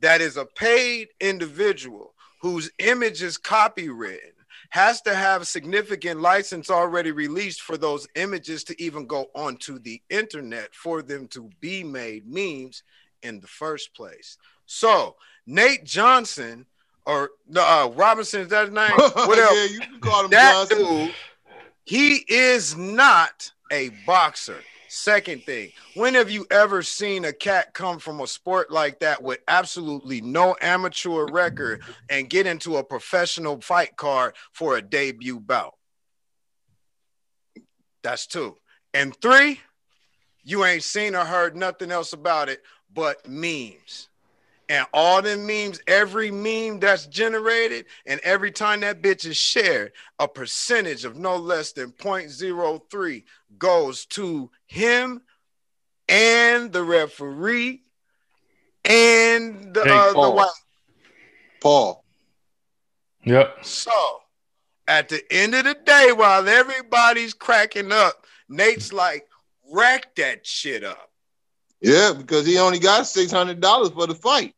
that 0.00 0.20
is 0.20 0.36
a 0.36 0.44
paid 0.44 1.08
individual 1.20 2.14
whose 2.40 2.70
image 2.78 3.22
is 3.22 3.38
copywritten, 3.38 4.33
has 4.70 5.00
to 5.02 5.14
have 5.14 5.46
significant 5.46 6.20
license 6.20 6.70
already 6.70 7.10
released 7.10 7.62
for 7.62 7.76
those 7.76 8.06
images 8.14 8.64
to 8.64 8.82
even 8.82 9.06
go 9.06 9.26
onto 9.34 9.78
the 9.78 10.00
internet 10.10 10.74
for 10.74 11.02
them 11.02 11.26
to 11.28 11.50
be 11.60 11.84
made 11.84 12.26
memes 12.26 12.82
in 13.22 13.40
the 13.40 13.46
first 13.46 13.94
place. 13.94 14.38
So 14.66 15.16
Nate 15.46 15.84
Johnson 15.84 16.66
or 17.06 17.30
uh, 17.54 17.90
Robinson 17.94 18.42
is 18.42 18.48
that 18.48 18.66
his 18.66 18.74
name? 18.74 18.90
Whatever. 18.96 19.54
yeah, 19.54 19.64
you 19.64 19.80
can 19.80 20.00
call 20.00 20.24
him 20.24 20.30
that 20.30 20.68
Johnson. 20.68 20.78
dude, 20.78 21.14
he 21.84 22.24
is 22.28 22.76
not 22.76 23.50
a 23.70 23.90
boxer. 24.06 24.60
Second 24.94 25.42
thing, 25.42 25.72
when 25.94 26.14
have 26.14 26.30
you 26.30 26.46
ever 26.52 26.80
seen 26.80 27.24
a 27.24 27.32
cat 27.32 27.74
come 27.74 27.98
from 27.98 28.20
a 28.20 28.28
sport 28.28 28.70
like 28.70 29.00
that 29.00 29.20
with 29.20 29.40
absolutely 29.48 30.20
no 30.20 30.54
amateur 30.60 31.26
record 31.32 31.82
and 32.08 32.30
get 32.30 32.46
into 32.46 32.76
a 32.76 32.84
professional 32.84 33.60
fight 33.60 33.96
card 33.96 34.36
for 34.52 34.76
a 34.76 34.82
debut 34.82 35.40
bout? 35.40 35.74
That's 38.04 38.28
two. 38.28 38.56
And 38.94 39.16
three, 39.16 39.60
you 40.44 40.64
ain't 40.64 40.84
seen 40.84 41.16
or 41.16 41.24
heard 41.24 41.56
nothing 41.56 41.90
else 41.90 42.12
about 42.12 42.48
it 42.48 42.62
but 42.94 43.28
memes. 43.28 44.08
And 44.68 44.86
all 44.94 45.20
them 45.20 45.46
memes, 45.46 45.80
every 45.86 46.30
meme 46.30 46.80
that's 46.80 47.06
generated, 47.06 47.84
and 48.06 48.18
every 48.20 48.50
time 48.50 48.80
that 48.80 49.02
bitch 49.02 49.26
is 49.26 49.36
shared, 49.36 49.92
a 50.18 50.26
percentage 50.26 51.04
of 51.04 51.16
no 51.16 51.36
less 51.36 51.72
than 51.72 51.92
0.03 51.92 53.24
goes 53.58 54.06
to 54.06 54.50
him 54.66 55.20
and 56.08 56.72
the 56.72 56.82
referee 56.82 57.82
and 58.84 59.74
the, 59.74 59.84
Hey, 59.84 59.90
uh, 59.90 60.06
the 60.08 60.14
Paul. 60.14 60.36
white. 60.36 60.48
Paul. 61.60 62.04
Yep. 63.24 63.64
So 63.64 64.20
at 64.86 65.08
the 65.08 65.22
end 65.30 65.54
of 65.54 65.64
the 65.64 65.74
day, 65.74 66.12
while 66.14 66.46
everybody's 66.46 67.32
cracking 67.32 67.92
up, 67.92 68.26
Nate's 68.48 68.92
like, 68.92 69.26
rack 69.72 70.14
that 70.16 70.46
shit 70.46 70.84
up. 70.84 71.10
Yeah, 71.84 72.12
because 72.12 72.46
he 72.46 72.58
only 72.58 72.78
got 72.78 73.06
six 73.06 73.30
hundred 73.30 73.60
dollars 73.60 73.90
for 73.90 74.06
the 74.06 74.14
fight, 74.14 74.54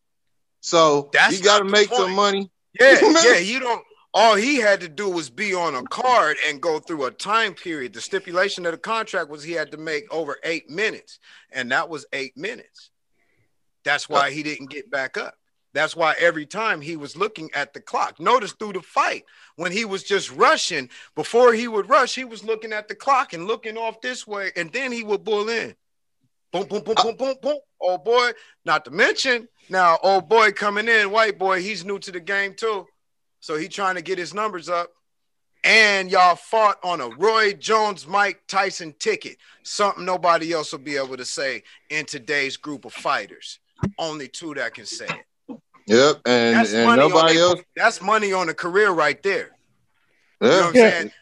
so 0.61 1.11
That's 1.13 1.37
he 1.37 1.43
got 1.43 1.59
to 1.59 1.65
make 1.65 1.93
some 1.93 2.15
money. 2.15 2.51
Yeah, 2.79 2.99
yeah, 3.25 3.39
you 3.39 3.59
don't. 3.59 3.83
All 4.15 4.35
he 4.35 4.57
had 4.57 4.81
to 4.81 4.89
do 4.89 5.11
was 5.11 5.29
be 5.29 5.53
on 5.53 5.75
a 5.75 5.83
card 5.83 6.37
and 6.47 6.61
go 6.61 6.79
through 6.79 7.05
a 7.05 7.11
time 7.11 7.53
period. 7.53 7.93
The 7.93 8.01
stipulation 8.01 8.65
of 8.65 8.73
the 8.73 8.79
contract 8.79 9.29
was 9.29 9.43
he 9.43 9.53
had 9.53 9.73
to 9.73 9.77
make 9.77 10.05
over 10.11 10.37
eight 10.43 10.71
minutes, 10.71 11.19
and 11.51 11.71
that 11.73 11.89
was 11.89 12.07
eight 12.13 12.37
minutes. 12.37 12.91
That's 13.85 14.09
why 14.09 14.31
he 14.31 14.43
didn't 14.43 14.71
get 14.71 14.91
back 14.91 15.17
up. 15.17 15.35
That's 15.75 15.95
why 15.95 16.15
every 16.19 16.47
time 16.47 16.81
he 16.81 16.97
was 16.97 17.17
looking 17.17 17.51
at 17.55 17.75
the 17.75 17.81
clock. 17.81 18.19
Notice 18.19 18.53
through 18.53 18.73
the 18.73 18.81
fight 18.81 19.25
when 19.57 19.71
he 19.71 19.85
was 19.85 20.03
just 20.03 20.33
rushing, 20.33 20.89
before 21.15 21.53
he 21.53 21.69
would 21.69 21.91
rush, 21.91 22.15
he 22.15 22.25
was 22.25 22.43
looking 22.43 22.73
at 22.73 22.89
the 22.89 22.95
clock 22.95 23.35
and 23.35 23.47
looking 23.47 23.77
off 23.77 24.01
this 24.01 24.27
way, 24.27 24.53
and 24.57 24.73
then 24.73 24.91
he 24.91 25.03
would 25.03 25.23
bull 25.23 25.51
in. 25.51 25.75
Boom, 26.53 26.67
boom, 26.67 26.83
boom, 26.83 26.95
boom, 26.95 27.17
boom, 27.17 27.35
boom. 27.43 27.59
Oh 27.81 27.99
boy, 27.99 28.31
not 28.65 28.85
to 28.87 28.91
mention 28.91 29.49
now, 29.69 29.99
old 30.03 30.29
boy 30.29 30.53
coming 30.53 30.89
in, 30.89 31.11
white 31.11 31.39
boy, 31.39 31.61
he's 31.61 31.85
new 31.85 31.99
to 31.99 32.13
the 32.13 32.21
game 32.21 32.55
too. 32.55 32.87
So 33.41 33.57
he 33.57 33.69
trying 33.69 33.97
to 33.97 34.03
get 34.03 34.19
his 34.19 34.35
numbers 34.35 34.69
up. 34.69 34.91
And 35.65 36.11
y'all 36.11 36.37
fought 36.37 36.79
on 36.85 37.01
a 37.01 37.09
Roy 37.09 37.53
Jones, 37.53 38.07
Mike 38.07 38.41
Tyson 38.47 38.95
ticket. 39.01 39.37
Something 39.65 40.05
nobody 40.05 40.53
else 40.53 40.71
will 40.71 40.79
be 40.79 40.97
able 40.97 41.17
to 41.17 41.25
say 41.25 41.65
in 41.91 42.05
today's 42.07 42.57
group 42.57 42.85
of 42.85 42.93
fighters. 42.93 43.59
Only 43.99 44.29
two 44.29 44.55
that 44.55 44.75
can 44.75 44.87
say 44.87 45.07
it. 45.07 45.59
Yep, 45.89 46.21
and, 46.27 46.57
That's 46.57 46.73
and 46.73 46.97
nobody 46.97 47.41
else. 47.41 47.61
the, 47.61 47.65
That's 47.75 48.01
money 48.01 48.33
on 48.33 48.49
a 48.49 48.55
career 48.55 48.91
right 48.91 49.21
there. 49.23 49.51
You 50.41 50.49
know 50.49 50.57
what 50.57 50.69
I'm 50.69 50.75
Yeah. 50.77 50.91
saying? 50.91 51.13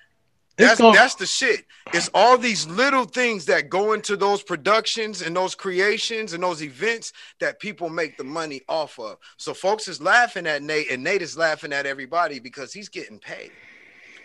It's 0.56 0.68
That's 0.68 0.80
gonna- 0.80 0.96
that's 0.96 1.14
the 1.16 1.26
shit. 1.26 1.64
It's 1.92 2.08
all 2.14 2.38
these 2.38 2.66
little 2.66 3.04
things 3.04 3.44
that 3.46 3.68
go 3.68 3.92
into 3.92 4.16
those 4.16 4.42
productions 4.42 5.20
and 5.20 5.34
those 5.34 5.54
creations 5.56 6.32
and 6.32 6.42
those 6.42 6.62
events 6.62 7.12
that 7.40 7.58
people 7.58 7.88
make 7.90 8.16
the 8.16 8.25
money 8.25 8.62
off 8.68 8.99
of. 9.00 9.18
So 9.37 9.52
folks 9.52 9.88
is 9.88 10.00
laughing 10.00 10.46
at 10.46 10.62
Nate, 10.62 10.90
and 10.90 11.02
Nate 11.02 11.23
is 11.23 11.37
laughing 11.37 11.73
at 11.73 11.87
everybody 11.87 12.38
because 12.38 12.73
he's 12.73 12.88
getting 12.88 13.18
paid. 13.18 13.50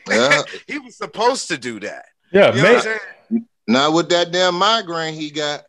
yeah. 0.07 0.43
he 0.67 0.77
was 0.79 0.95
supposed 0.98 1.48
to 1.50 1.57
do 1.57 1.79
that. 1.79 2.05
Yeah, 2.31 2.53
You 2.55 2.62
know 2.62 2.83
man. 3.31 3.48
Not 3.67 3.93
with 3.93 4.09
that 4.09 4.31
damn 4.31 4.55
migraine 4.55 5.15
he 5.15 5.31
got. 5.31 5.63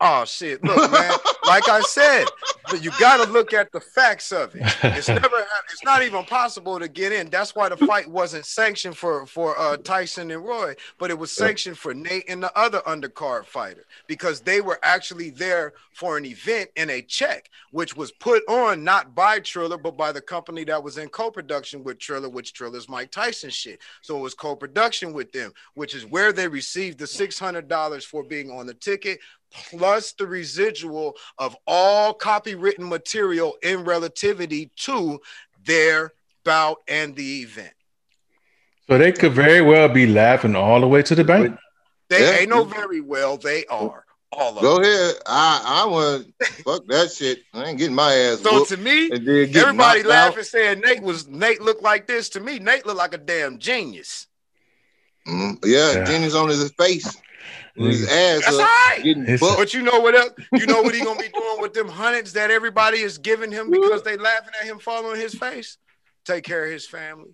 Oh 0.00 0.24
shit! 0.24 0.62
Look, 0.62 0.92
man. 0.92 1.12
like 1.48 1.68
I 1.68 1.80
said, 1.80 2.26
but 2.70 2.84
you 2.84 2.90
got 3.00 3.24
to 3.24 3.30
look 3.30 3.52
at 3.52 3.72
the 3.72 3.80
facts 3.80 4.32
of 4.32 4.54
it. 4.54 4.62
It's 4.82 5.08
never. 5.08 5.46
It's 5.70 5.84
not 5.84 6.02
even 6.02 6.24
possible 6.24 6.78
to 6.78 6.88
get 6.88 7.12
in. 7.12 7.30
That's 7.30 7.54
why 7.54 7.68
the 7.68 7.76
fight 7.76 8.08
wasn't 8.08 8.44
sanctioned 8.44 8.96
for 8.96 9.26
for 9.26 9.58
uh, 9.58 9.78
Tyson 9.78 10.30
and 10.30 10.44
Roy, 10.44 10.74
but 10.98 11.10
it 11.10 11.18
was 11.18 11.32
sanctioned 11.32 11.78
for 11.78 11.94
Nate 11.94 12.28
and 12.28 12.42
the 12.42 12.56
other 12.56 12.80
undercard 12.80 13.46
fighter 13.46 13.84
because 14.06 14.40
they 14.40 14.60
were 14.60 14.78
actually 14.82 15.30
there 15.30 15.72
for 15.92 16.16
an 16.16 16.24
event 16.24 16.70
and 16.76 16.90
a 16.90 17.02
check, 17.02 17.48
which 17.70 17.96
was 17.96 18.12
put 18.12 18.42
on 18.48 18.84
not 18.84 19.14
by 19.14 19.40
Triller 19.40 19.78
but 19.78 19.96
by 19.96 20.12
the 20.12 20.20
company 20.20 20.64
that 20.64 20.82
was 20.82 20.98
in 20.98 21.08
co-production 21.08 21.82
with 21.82 21.98
Triller, 21.98 22.28
which 22.28 22.52
Triller's 22.52 22.88
Mike 22.88 23.10
Tyson 23.10 23.50
shit. 23.50 23.80
So 24.02 24.18
it 24.18 24.22
was 24.22 24.34
co-production 24.34 25.12
with 25.12 25.32
them, 25.32 25.52
which 25.74 25.94
is 25.94 26.04
where 26.06 26.32
they 26.32 26.48
received 26.48 26.98
the 26.98 27.06
six 27.06 27.38
hundred 27.38 27.68
dollars 27.68 28.04
for 28.04 28.22
being 28.22 28.50
on 28.50 28.66
the 28.66 28.74
ticket 28.74 29.18
plus 29.50 30.12
the 30.12 30.26
residual 30.26 31.16
of 31.38 31.56
all 31.66 32.14
copywritten 32.14 32.88
material 32.88 33.56
in 33.62 33.84
relativity 33.84 34.70
to 34.76 35.20
their 35.64 36.12
bout 36.44 36.78
and 36.88 37.14
the 37.14 37.42
event. 37.42 37.72
So 38.88 38.96
they 38.98 39.12
could 39.12 39.32
very 39.32 39.60
well 39.60 39.88
be 39.88 40.06
laughing 40.06 40.56
all 40.56 40.80
the 40.80 40.88
way 40.88 41.02
to 41.02 41.14
the 41.14 41.24
bank. 41.24 41.56
They 42.08 42.22
Yeah. 42.22 42.38
ain't 42.38 42.50
know 42.50 42.64
very 42.64 43.00
well 43.00 43.36
they 43.36 43.66
are 43.66 44.04
all 44.32 44.56
of 44.56 44.62
Go 44.62 44.76
them. 44.76 44.84
ahead. 44.84 45.14
I 45.26 45.62
I 45.64 45.86
want 45.86 46.34
fuck 46.64 46.86
that 46.88 47.12
shit. 47.12 47.40
I 47.52 47.64
ain't 47.66 47.78
getting 47.78 47.94
my 47.94 48.12
ass 48.14 48.40
So 48.40 48.54
whooped. 48.54 48.70
to 48.70 48.76
me, 48.78 49.10
and 49.10 49.26
then 49.26 49.52
get 49.52 49.56
everybody 49.56 49.98
knocked 50.02 50.06
out. 50.06 50.08
laughing 50.08 50.44
saying 50.44 50.80
Nate 50.80 51.02
was 51.02 51.28
Nate 51.28 51.60
looked 51.60 51.82
like 51.82 52.06
this. 52.06 52.30
To 52.30 52.40
me, 52.40 52.58
Nate 52.58 52.86
looked 52.86 52.98
like 52.98 53.12
a 53.14 53.18
damn 53.18 53.58
genius. 53.58 54.26
Mm, 55.26 55.58
yeah, 55.64 55.92
Yeah. 55.92 56.04
Jenny's 56.04 56.34
on 56.34 56.48
his 56.48 56.70
face, 56.72 57.14
with 57.14 57.22
his 57.86 58.02
ass 58.04 58.40
That's 58.44 58.58
up, 58.58 58.60
right. 58.60 59.00
getting 59.02 59.22
It's- 59.24 59.40
But 59.40 59.72
you 59.74 59.82
know 59.82 60.00
what 60.00 60.14
else? 60.14 60.30
You 60.52 60.66
know 60.66 60.82
what 60.82 60.94
he 60.94 61.02
gonna 61.02 61.20
be 61.20 61.28
doing 61.28 61.60
with 61.60 61.74
them 61.74 61.88
hundreds 61.88 62.32
that 62.34 62.50
everybody 62.50 62.98
is 62.98 63.18
giving 63.18 63.50
him 63.52 63.70
because 63.70 64.02
they 64.02 64.16
laughing 64.16 64.52
at 64.60 64.66
him 64.66 64.78
falling 64.78 65.20
his 65.20 65.34
face? 65.34 65.78
Take 66.24 66.44
care 66.44 66.64
of 66.64 66.70
his 66.72 66.86
family. 66.86 67.30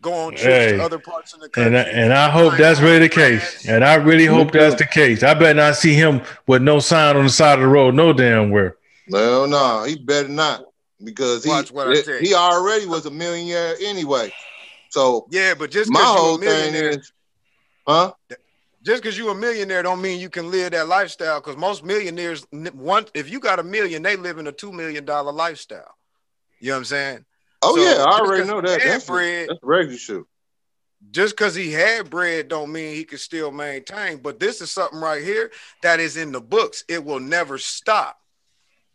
Go 0.00 0.12
on 0.14 0.30
trips 0.32 0.44
Hey. 0.44 0.76
to 0.76 0.82
other 0.82 0.98
parts 0.98 1.32
of 1.34 1.40
the 1.40 1.46
And 1.46 1.74
country. 1.74 1.78
I, 1.78 1.82
and 1.82 2.12
I 2.12 2.30
hope 2.30 2.56
that's 2.56 2.80
really 2.80 3.00
the 3.00 3.08
case. 3.08 3.66
And 3.68 3.84
I 3.84 3.94
really 3.96 4.26
hope 4.26 4.52
that's 4.52 4.76
the 4.76 4.86
case. 4.86 5.22
I 5.24 5.34
bet 5.34 5.56
not 5.56 5.76
see 5.76 5.94
him 5.94 6.22
with 6.46 6.62
no 6.62 6.78
sign 6.78 7.16
on 7.16 7.24
the 7.24 7.30
side 7.30 7.54
of 7.54 7.60
the 7.62 7.68
road, 7.68 7.94
no 7.94 8.12
damn 8.12 8.50
where. 8.50 8.76
No, 9.08 9.44
no, 9.46 9.84
he 9.84 9.96
better 9.96 10.28
not 10.28 10.64
because 11.02 11.42
he 11.42 11.50
Watch 11.50 11.72
what 11.72 11.88
I 11.88 12.00
tell 12.02 12.18
he 12.18 12.32
already 12.34 12.86
was 12.86 13.06
a 13.06 13.10
millionaire 13.10 13.74
anyway. 13.82 14.32
So 14.90 15.26
Yeah, 15.30 15.54
but 15.54 15.70
just 15.70 15.90
my 15.90 16.00
whole 16.02 16.36
a 16.36 16.38
thing 16.38 16.74
is, 16.74 17.12
huh? 17.86 18.12
Just 18.88 19.02
because 19.02 19.18
you're 19.18 19.32
a 19.32 19.34
millionaire, 19.34 19.82
don't 19.82 20.00
mean 20.00 20.18
you 20.18 20.30
can 20.30 20.50
live 20.50 20.70
that 20.72 20.88
lifestyle. 20.88 21.40
Because 21.40 21.58
most 21.58 21.84
millionaires, 21.84 22.46
n- 22.54 22.70
one, 22.72 23.04
if 23.12 23.28
you 23.30 23.38
got 23.38 23.58
a 23.58 23.62
million, 23.62 24.02
they 24.02 24.16
live 24.16 24.38
in 24.38 24.46
a 24.46 24.52
two 24.52 24.72
million 24.72 25.04
dollar 25.04 25.30
lifestyle. 25.30 25.94
You 26.58 26.68
know 26.68 26.74
what 26.76 26.78
I'm 26.78 26.84
saying? 26.86 27.24
Oh 27.60 27.76
So, 27.76 27.82
yeah, 27.82 28.02
I 28.02 28.20
already 28.20 28.46
know 28.46 28.62
that. 28.62 28.80
had 28.80 28.90
That's 28.92 29.04
bread- 29.04 29.48
that's 29.50 29.60
regular 29.62 29.98
shit. 29.98 30.22
Just 31.10 31.36
because 31.36 31.54
he 31.54 31.70
had 31.70 32.08
bread, 32.08 32.48
don't 32.48 32.72
mean 32.72 32.94
he 32.94 33.04
could 33.04 33.20
still 33.20 33.50
maintain. 33.52 34.16
But 34.18 34.40
this 34.40 34.62
is 34.62 34.70
something 34.70 34.98
right 35.00 35.22
here 35.22 35.52
that 35.82 36.00
is 36.00 36.16
in 36.16 36.32
the 36.32 36.40
books. 36.40 36.82
It 36.88 37.04
will 37.04 37.20
never 37.20 37.58
stop. 37.58 38.18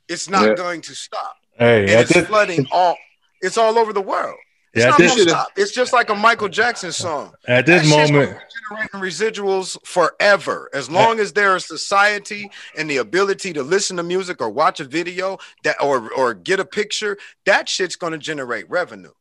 It's 0.09 0.27
not 0.27 0.47
Yeah. 0.50 0.55
going 0.55 0.81
to 0.81 0.95
stop, 0.95 1.35
Hey, 1.57 1.81
and 1.81 2.01
it's 2.01 2.12
this, 2.12 2.25
flooding 2.25 2.65
all. 2.71 2.97
It's 3.41 3.59
all 3.59 3.77
over 3.77 3.93
the 3.93 4.01
world. 4.01 4.39
It's 4.74 4.84
Yeah, 4.84 4.89
not 4.89 4.98
this- 4.98 5.12
gonna 5.12 5.30
stop. 5.30 5.48
It's 5.56 5.72
just 5.72 5.94
like 5.94 6.10
a 6.10 6.15
Michael 6.15 6.50
Jackson 6.50 6.92
song. 6.92 7.34
at 7.48 7.65
this 7.68 7.84
That 7.84 7.89
moment, 7.89 8.38
generating 8.72 9.00
residuals 9.01 9.77
forever. 9.86 10.70
As 10.74 10.89
long 10.89 11.20
as 11.20 11.34
there 11.34 11.56
is 11.56 11.65
society 11.65 12.50
and 12.75 12.89
the 12.89 12.98
ability 12.98 13.53
to 13.53 13.62
listen 13.62 13.98
to 13.98 14.03
music 14.03 14.42
or 14.42 14.50
watch 14.50 14.80
a 14.80 14.84
video 14.86 15.38
that 15.63 15.75
or 15.80 16.12
or 16.13 16.34
get 16.34 16.60
a 16.60 16.65
picture, 16.65 17.18
that 17.46 17.70
shit's 17.70 17.96
gonna 17.96 18.18
generate 18.18 18.68
revenue. 18.70 19.12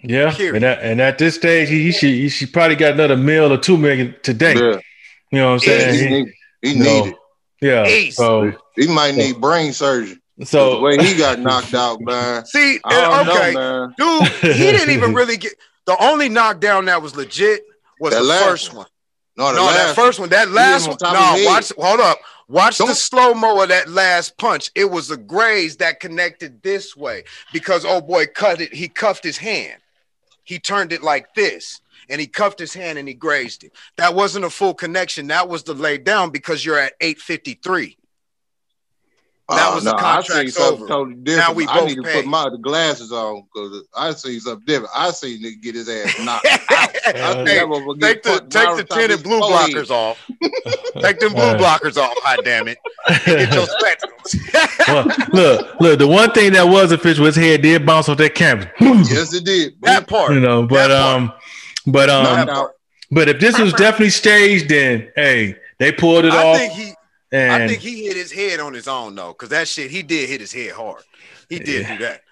yeah. 0.00 0.32
period. 0.32 0.54
And 0.56 0.64
at, 0.64 0.78
and 0.80 1.00
at 1.00 1.18
this 1.18 1.34
stage, 1.34 1.68
he, 1.68 1.82
he 1.82 1.90
should 1.92 2.10
he 2.10 2.28
should 2.28 2.52
probably 2.52 2.76
got 2.76 2.92
another 2.92 3.16
mill 3.16 3.52
or 3.52 3.58
two 3.58 3.76
million 3.76 4.14
today. 4.22 4.54
Yeah, 4.54 4.78
You 5.32 5.38
know 5.40 5.46
what 5.46 5.52
I'm 5.54 5.58
saying? 5.58 5.94
He- 5.98 6.08
need, 6.08 6.32
he 6.62 6.72
you 6.74 6.84
know, 6.84 7.04
need 7.06 7.14
yeah. 7.60 7.84
Easy. 7.88 8.10
So. 8.12 8.52
He 8.76 8.86
might 8.86 9.16
need 9.16 9.40
brain 9.40 9.72
surgery. 9.72 10.18
The 10.38 10.46
so 10.46 10.80
way 10.80 10.96
he 10.98 11.16
got 11.16 11.38
knocked 11.40 11.74
out, 11.74 12.00
man. 12.00 12.44
See, 12.46 12.78
and, 12.84 13.28
okay, 13.28 13.52
know, 13.54 13.88
man. 13.88 13.94
dude, 13.98 14.28
he 14.56 14.64
didn't 14.72 14.90
even 14.90 15.14
really 15.14 15.36
get 15.36 15.52
the 15.86 15.96
only 16.02 16.28
knockdown 16.28 16.84
that 16.86 17.00
was 17.02 17.16
legit 17.16 17.62
was 18.00 18.12
That 18.12 18.20
the 18.20 18.24
last 18.26 18.44
first 18.44 18.74
one. 18.74 18.86
No, 19.36 19.48
the 19.52 19.56
No, 19.56 19.66
that 19.66 19.94
first 19.94 20.18
one, 20.20 20.28
that 20.30 20.50
last 20.50 20.88
one. 20.88 20.96
top 20.96 21.14
of 21.14 21.20
No, 21.20 21.26
head. 21.36 21.46
watch. 21.46 21.72
Hold 21.78 22.00
up. 22.00 22.18
Watch 22.48 22.78
the 22.78 22.86
Don't- 22.86 22.96
slow 22.96 23.34
mo 23.34 23.62
of 23.62 23.68
that 23.68 23.88
last 23.90 24.38
punch. 24.38 24.70
It 24.74 24.86
was 24.86 25.10
a 25.10 25.16
graze 25.18 25.76
that 25.76 26.00
connected 26.00 26.62
this 26.62 26.96
way 26.96 27.24
because 27.52 27.84
oh 27.84 28.00
boy 28.00 28.26
cut 28.26 28.60
it. 28.60 28.72
He 28.72 28.88
cuffed 28.88 29.22
his 29.24 29.36
hand. 29.36 29.80
He 30.44 30.58
turned 30.58 30.94
it 30.94 31.02
like 31.02 31.34
this, 31.34 31.82
and 32.08 32.18
he 32.22 32.26
cuffed 32.26 32.58
his 32.58 32.72
hand 32.72 32.98
and 32.98 33.06
he 33.06 33.12
grazed 33.12 33.64
it. 33.64 33.72
That 33.98 34.14
wasn't 34.14 34.46
a 34.46 34.50
full 34.50 34.72
connection. 34.72 35.26
That 35.26 35.46
was 35.50 35.62
the 35.62 35.74
lay 35.74 35.98
down 35.98 36.30
because 36.30 36.64
you're 36.64 36.78
at 36.78 36.94
853. 37.02 37.97
That 39.50 39.70
Oh, 39.70 39.74
was 39.76 39.84
the 39.84 39.92
no, 39.92 39.96
I 39.96 40.00
contract's 40.16 40.60
over. 40.60 40.86
totally 40.86 41.14
different. 41.16 41.48
Now 41.48 41.54
we 41.54 41.66
I 41.66 41.78
both 41.80 41.88
need 41.88 41.94
to 41.96 42.02
put 42.02 42.26
my 42.26 42.50
glasses 42.60 43.10
on 43.12 43.44
because 43.52 43.82
I 43.96 44.12
see 44.12 44.38
something 44.40 44.66
different. 44.66 44.90
I 44.94 45.10
see 45.10 45.42
nigga 45.42 45.62
get 45.62 45.74
his 45.74 45.88
ass 45.88 46.18
knocked 46.18 46.46
out. 46.50 46.58
I 46.70 47.12
Yeah. 47.14 47.34
think 47.34 47.48
Hey, 47.48 47.54
that 47.56 47.66
motherfucker 47.66 48.00
take 48.00 48.22
the 48.22 48.40
take 48.50 48.76
the 48.76 48.84
tinted 48.84 49.22
blue 49.22 49.38
his 49.38 49.46
blockers 49.46 49.90
off. 49.90 50.18
take 51.00 51.18
them 51.20 51.32
blue 51.32 51.54
blockers 51.54 51.96
off. 51.96 52.12
God 52.22 52.40
damn 52.44 52.68
it! 52.68 52.76
Get 53.24 53.54
your 53.54 53.66
spectacles. 53.66 54.14
Well, 54.88 55.06
look, 55.32 55.80
look. 55.80 55.98
The 55.98 56.06
one 56.06 56.30
thing 56.32 56.52
that 56.52 56.64
was 56.68 56.92
official, 56.92 57.24
his 57.26 57.36
head 57.36 57.62
did 57.62 57.84
bounce 57.86 58.08
off 58.10 58.16
that 58.18 58.34
canvas. 58.34 58.68
Boom. 58.78 58.98
Yes, 58.98 59.32
it 59.34 59.44
did. 59.44 59.74
that 59.82 60.06
part. 60.06 60.32
You 60.34 60.40
know, 60.40 60.66
but 60.66 60.90
um, 60.90 61.32
but 61.86 62.08
um, 62.10 62.24
Knocked 62.24 62.46
that 62.46 62.48
out. 62.56 62.70
but 63.10 63.28
if 63.28 63.40
this 63.40 63.58
was 63.58 63.72
definitely 63.72 64.10
staged, 64.10 64.68
then 64.68 65.10
hey, 65.16 65.56
they 65.78 65.92
pulled 65.92 66.24
it 66.26 66.32
I 66.32 66.44
off. 66.46 66.56
think 66.58 66.72
he. 66.72 66.92
And 67.32 67.52
I 67.52 67.66
think 67.68 67.80
he 67.80 68.04
hit 68.06 68.16
his 68.16 68.32
head 68.32 68.60
on 68.60 68.72
his 68.74 68.88
own 68.88 69.14
though, 69.14 69.28
because 69.32 69.48
that 69.50 69.68
shit 69.68 69.90
he 69.90 70.02
did 70.02 70.28
hit 70.28 70.40
his 70.40 70.52
head 70.52 70.72
hard. 70.72 71.02
He 71.48 71.58
did 71.58 71.82
Yeah. 71.82 71.96
do 71.96 72.04
that. 72.04 72.22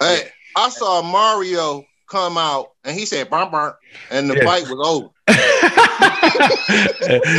Hey, 0.00 0.28
I 0.56 0.68
saw 0.70 1.02
Mario 1.02 1.84
come 2.08 2.36
out 2.36 2.72
and 2.84 2.98
he 2.98 3.06
said 3.06 3.30
burn 3.30 3.50
burn 3.50 3.72
and 4.10 4.28
the 4.30 4.36
Yeah. 4.36 4.44
fight 4.44 4.62
was 4.68 4.80
over. 4.88 5.08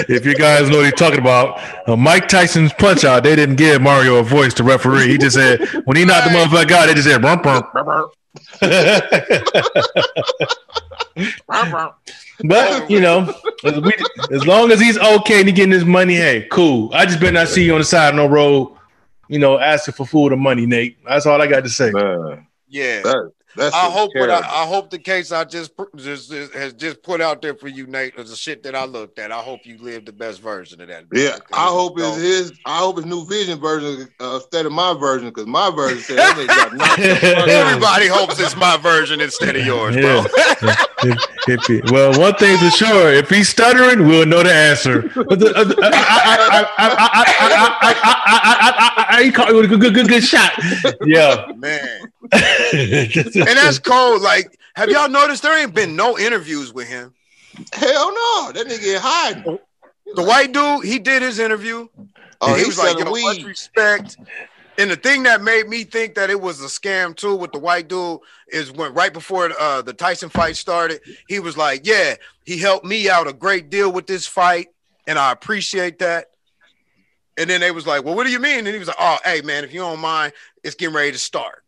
if 0.10 0.26
you 0.26 0.36
guys 0.36 0.70
know 0.70 0.78
what 0.78 0.86
he's 0.86 0.94
talking 0.94 1.20
about, 1.20 1.60
uh, 1.90 1.96
Mike 1.96 2.28
Tyson's 2.28 2.72
punch 2.74 3.04
out, 3.04 3.24
they 3.24 3.36
didn't 3.36 3.56
give 3.56 3.82
Mario 3.82 4.18
a 4.18 4.24
voice 4.24 4.54
to 4.56 4.64
referee. 4.64 5.08
He 5.08 5.18
just 5.18 5.36
said 5.36 5.62
when 5.86 5.98
he 5.98 6.06
knocked 6.06 6.26
the 6.26 6.32
motherfucker 6.38 6.72
out, 6.72 6.88
they 6.88 6.94
just 6.94 7.08
said 7.08 7.22
bump 7.22 7.44
bump. 7.44 7.68
Burn, 7.74 7.86
burn, 7.86 7.96
burn, 7.96 8.02
burn. 8.04 8.10
But 12.44 12.68
oh, 12.72 12.86
you 12.90 13.02
know, 13.02 13.34
as, 13.64 13.80
we, 13.80 13.94
as 14.32 14.46
long 14.48 14.72
as 14.72 14.80
he's 14.80 14.98
okay 14.98 15.40
and 15.40 15.48
he 15.48 15.54
getting 15.54 15.72
his 15.72 15.86
money, 15.86 16.16
hey, 16.16 16.48
cool. 16.52 16.90
I 16.94 17.06
just 17.06 17.20
better 17.20 17.34
not 17.34 17.48
see 17.48 17.66
you 17.66 17.74
on 17.74 17.80
the 17.80 17.86
side 17.86 18.10
of 18.10 18.16
no 18.16 18.28
road, 18.28 18.76
you 19.28 19.40
know, 19.40 19.60
asking 19.60 19.94
for 19.96 20.06
food 20.06 20.32
or 20.34 20.38
money, 20.38 20.66
Nate. 20.66 20.98
That's 21.06 21.26
all 21.26 21.42
I 21.42 21.48
got 21.48 21.64
to 21.64 21.70
say. 21.70 21.92
Man, 21.92 22.48
Yeah. 22.68 23.02
that, 23.02 23.32
that's 23.56 23.76
I 23.76 23.90
hope 23.90 24.12
what 24.16 24.30
I, 24.30 24.40
I, 24.40 24.66
hope 24.66 24.90
the 24.90 25.00
case 25.00 25.32
I 25.32 25.44
just, 25.44 25.72
just, 25.96 26.32
just 26.32 26.54
has 26.54 26.74
just 26.74 27.04
put 27.04 27.20
out 27.20 27.42
there 27.42 27.54
for 27.54 27.68
you, 27.68 27.86
Nate, 27.86 28.16
is 28.16 28.30
the 28.30 28.36
shit 28.36 28.64
that 28.64 28.76
I 28.76 28.86
looked 28.86 29.20
at. 29.20 29.32
I 29.32 29.42
hope 29.42 29.66
you 29.66 29.78
live 29.78 30.06
the 30.06 30.14
best 30.14 30.42
version 30.42 30.80
of 30.82 30.88
that. 30.88 31.06
Yeah, 31.14 31.38
I 31.54 31.68
hope 31.68 32.00
it's 32.00 32.16
his. 32.16 32.54
I 32.66 32.80
hope 32.80 32.98
it's 32.98 33.08
new 33.08 33.26
vision 33.26 33.60
version 33.60 34.08
uh, 34.22 34.36
instead 34.36 34.66
of 34.66 34.72
my 34.72 34.94
version 34.94 35.30
because 35.30 35.48
my 35.48 35.70
version 35.70 36.00
said 36.00 36.20
everybody 37.50 38.08
hopes 38.08 38.40
it's 38.40 38.56
my 38.56 38.78
version 38.78 39.20
instead 39.20 39.56
of 39.56 39.66
yours, 39.66 39.96
yeah. 39.96 40.02
bro. 40.02 40.72
if, 41.04 41.18
if 41.48 41.66
he, 41.66 41.82
well, 41.92 42.18
one 42.20 42.36
thing 42.36 42.58
for 42.58 42.70
sure, 42.70 43.12
if 43.12 43.30
he's 43.30 43.50
stuttering, 43.50 44.08
we'll 44.08 44.26
know 44.26 44.44
the 44.44 44.54
answer. 44.54 45.12
I 49.14 49.32
caught 49.34 49.50
it 49.50 49.56
with 49.56 49.66
a 49.66 49.68
good, 49.68 49.82
good, 49.82 49.94
good, 49.94 50.08
good 50.08 50.24
shot. 50.24 50.54
Yeah, 51.06 51.52
man. 51.58 52.12
And 52.74 53.58
that's 53.58 53.80
cold. 53.80 54.22
Like, 54.22 54.58
have 54.76 54.90
y'all 54.90 55.10
noticed 55.10 55.44
there 55.44 55.62
ain't 55.62 55.74
been 55.74 55.96
no 55.96 56.18
interviews 56.18 56.74
with 56.74 56.88
him? 56.88 57.14
Hell 57.74 58.14
no, 58.14 58.52
that 58.54 58.68
nigga 58.68 58.98
hiding. 58.98 59.60
The 60.16 60.24
white 60.24 60.52
dude, 60.52 60.86
he 60.86 61.00
did 61.00 61.22
his 61.22 61.40
interview. 61.40 61.88
Oh, 62.42 62.48
and 62.48 62.56
he 62.56 62.62
he 62.62 62.68
was 62.68 62.78
like, 62.78 62.98
selling 62.98 63.16
yo, 63.16 63.22
much 63.22 63.44
respect. 63.44 64.18
And 64.78 64.90
the 64.90 64.96
thing 64.96 65.24
that 65.24 65.42
made 65.42 65.68
me 65.68 65.84
think 65.84 66.16
that 66.16 66.30
it 66.30 66.42
was 66.42 66.62
a 66.62 66.68
scam 66.68 67.16
too 67.16 67.36
with 67.36 67.52
the 67.52 67.60
white 67.60 67.88
dude 67.88 68.20
is 68.48 68.72
when 68.72 68.94
right 68.94 69.14
before 69.14 69.52
uh, 69.60 69.82
the 69.82 69.94
Tyson 69.94 70.30
fight 70.30 70.56
started, 70.56 71.02
he 71.28 71.40
was 71.40 71.58
like, 71.58 71.86
Yeah, 71.86 72.16
he 72.46 72.58
helped 72.58 72.86
me 72.86 73.10
out 73.10 73.28
a 73.28 73.34
great 73.34 73.70
deal 73.70 73.92
with 73.92 74.08
this 74.08 74.26
fight, 74.26 74.70
and 75.06 75.20
I 75.20 75.32
appreciate 75.32 76.00
that. 76.00 76.28
And 77.38 77.50
then 77.50 77.62
they 77.62 77.72
was 77.72 77.86
like, 77.86 78.04
Well, 78.04 78.16
what 78.16 78.26
do 78.26 78.32
you 78.32 78.40
mean? 78.40 78.60
And 78.60 78.68
he 78.70 78.80
was 78.80 78.88
like, 78.88 78.98
Oh, 79.00 79.18
hey 79.24 79.42
man, 79.42 79.64
if 79.64 79.74
you 79.74 79.82
don't 79.82 80.00
mind, 80.00 80.34
it's 80.64 80.76
getting 80.76 80.96
ready 80.96 81.12
to 81.12 81.20
start. 81.20 81.61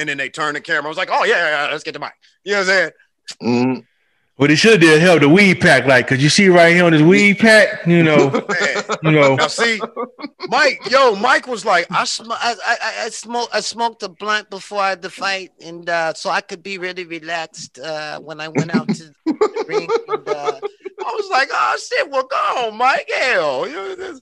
And 0.00 0.08
then 0.08 0.16
they 0.16 0.28
turned 0.30 0.56
the 0.56 0.60
camera. 0.60 0.86
I 0.86 0.88
was 0.88 0.96
like, 0.96 1.10
Oh, 1.12 1.24
yeah, 1.24 1.36
yeah, 1.36 1.64
yeah, 1.66 1.70
let's 1.70 1.84
get 1.84 1.92
the 1.92 2.00
mic. 2.00 2.12
You 2.44 2.52
know 2.54 2.58
what 2.60 2.68
I'm 2.68 2.74
saying? 2.74 2.90
Mhm. 3.42 3.86
what 4.36 4.48
he 4.50 4.56
should 4.56 4.72
have 4.72 4.80
did 4.80 5.00
held 5.02 5.20
the 5.22 5.28
weed 5.28 5.60
pack, 5.60 5.84
like, 5.86 6.08
cause 6.08 6.18
you 6.18 6.30
see 6.30 6.48
right 6.48 6.74
here 6.74 6.84
on 6.86 6.92
his 6.94 7.02
weed 7.02 7.38
pack, 7.38 7.86
you 7.86 8.02
know, 8.02 8.32
you 9.02 9.10
know. 9.12 9.34
Now 9.36 9.46
see, 9.48 9.78
Mike, 10.48 10.80
yo, 10.90 11.14
Mike 11.16 11.46
was 11.46 11.64
like, 11.66 11.86
I, 11.90 12.04
sm- 12.04 12.32
I, 12.32 12.54
I, 12.66 12.76
I- 12.82 13.04
I 13.04 13.08
smoked 13.10 13.54
I 13.54 13.60
smoked 13.60 14.02
a 14.02 14.08
blunt 14.08 14.48
before 14.50 14.80
I 14.80 14.88
had 14.90 15.02
the 15.02 15.10
fight, 15.10 15.50
and 15.62 15.88
uh, 15.88 16.14
so 16.14 16.30
I 16.30 16.40
could 16.40 16.62
be 16.62 16.78
really 16.78 17.04
relaxed 17.04 17.78
uh, 17.78 18.18
when 18.20 18.40
I 18.40 18.48
went 18.48 18.74
out 18.74 18.88
to 18.88 19.04
the 19.26 19.64
ring. 19.68 19.88
And, 20.08 20.26
uh, 20.28 20.58
I 20.62 21.12
was 21.12 21.28
like, 21.30 21.48
oh 21.52 21.76
shit, 21.78 22.10
well, 22.10 22.24
go 22.26 22.36
on, 22.68 22.76
Mike. 22.78 23.08
Hell, 23.14 23.68
you 23.68 23.74
know, 23.74 23.94
this- 23.94 24.20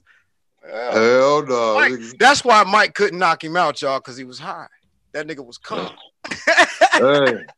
hell. 0.69 0.91
Hell 0.91 1.45
no. 1.47 1.75
Mike, 1.75 1.99
that's 2.19 2.43
why 2.43 2.63
Mike 2.65 2.93
couldn't 2.93 3.17
knock 3.19 3.41
him 3.43 3.55
out, 3.55 3.81
y'all, 3.81 3.99
because 3.99 4.17
he 4.17 4.25
was 4.25 4.37
high. 4.39 4.67
That 5.13 5.27
nigga 5.27 5.45
was 5.45 5.57
calm. 5.57 5.91
hey. 6.93 7.45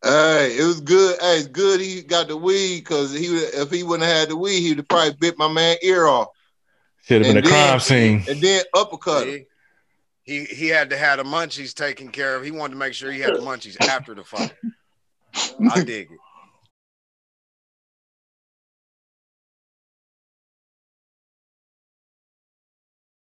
Hey, 0.00 0.56
it 0.56 0.64
was 0.64 0.80
good. 0.80 1.18
Hey, 1.20 1.38
it's 1.38 1.48
good 1.48 1.80
he 1.80 2.02
got 2.02 2.28
the 2.28 2.36
weed 2.36 2.78
because 2.82 3.12
he 3.12 3.26
if 3.26 3.68
he 3.68 3.82
wouldn't 3.82 4.08
have 4.08 4.16
had 4.16 4.28
the 4.28 4.36
weed, 4.36 4.60
he'd 4.60 4.76
have 4.76 4.86
probably 4.86 5.12
bit 5.18 5.36
my 5.36 5.48
man 5.48 5.76
ear 5.82 6.06
off 6.06 6.28
Should 7.02 7.24
have 7.24 7.34
been 7.34 7.38
a 7.44 7.48
then- 7.48 7.50
crime 7.50 7.80
scene. 7.80 8.24
and 8.28 8.40
then 8.40 8.62
uppercut 8.74 9.26
him. 9.26 9.34
See? 9.34 9.44
He 10.22 10.44
he 10.44 10.68
had 10.68 10.90
to 10.90 10.96
have 10.96 11.16
the 11.18 11.24
munchies 11.24 11.74
taken 11.74 12.10
care 12.10 12.36
of. 12.36 12.44
He 12.44 12.52
wanted 12.52 12.74
to 12.74 12.78
make 12.78 12.94
sure 12.94 13.10
he 13.10 13.18
had 13.18 13.34
the 13.34 13.40
munchies 13.40 13.76
after 13.88 14.14
the 14.14 14.22
fight. 14.22 14.54
I 15.72 15.82
dig 15.84 16.12
it. 16.12 16.18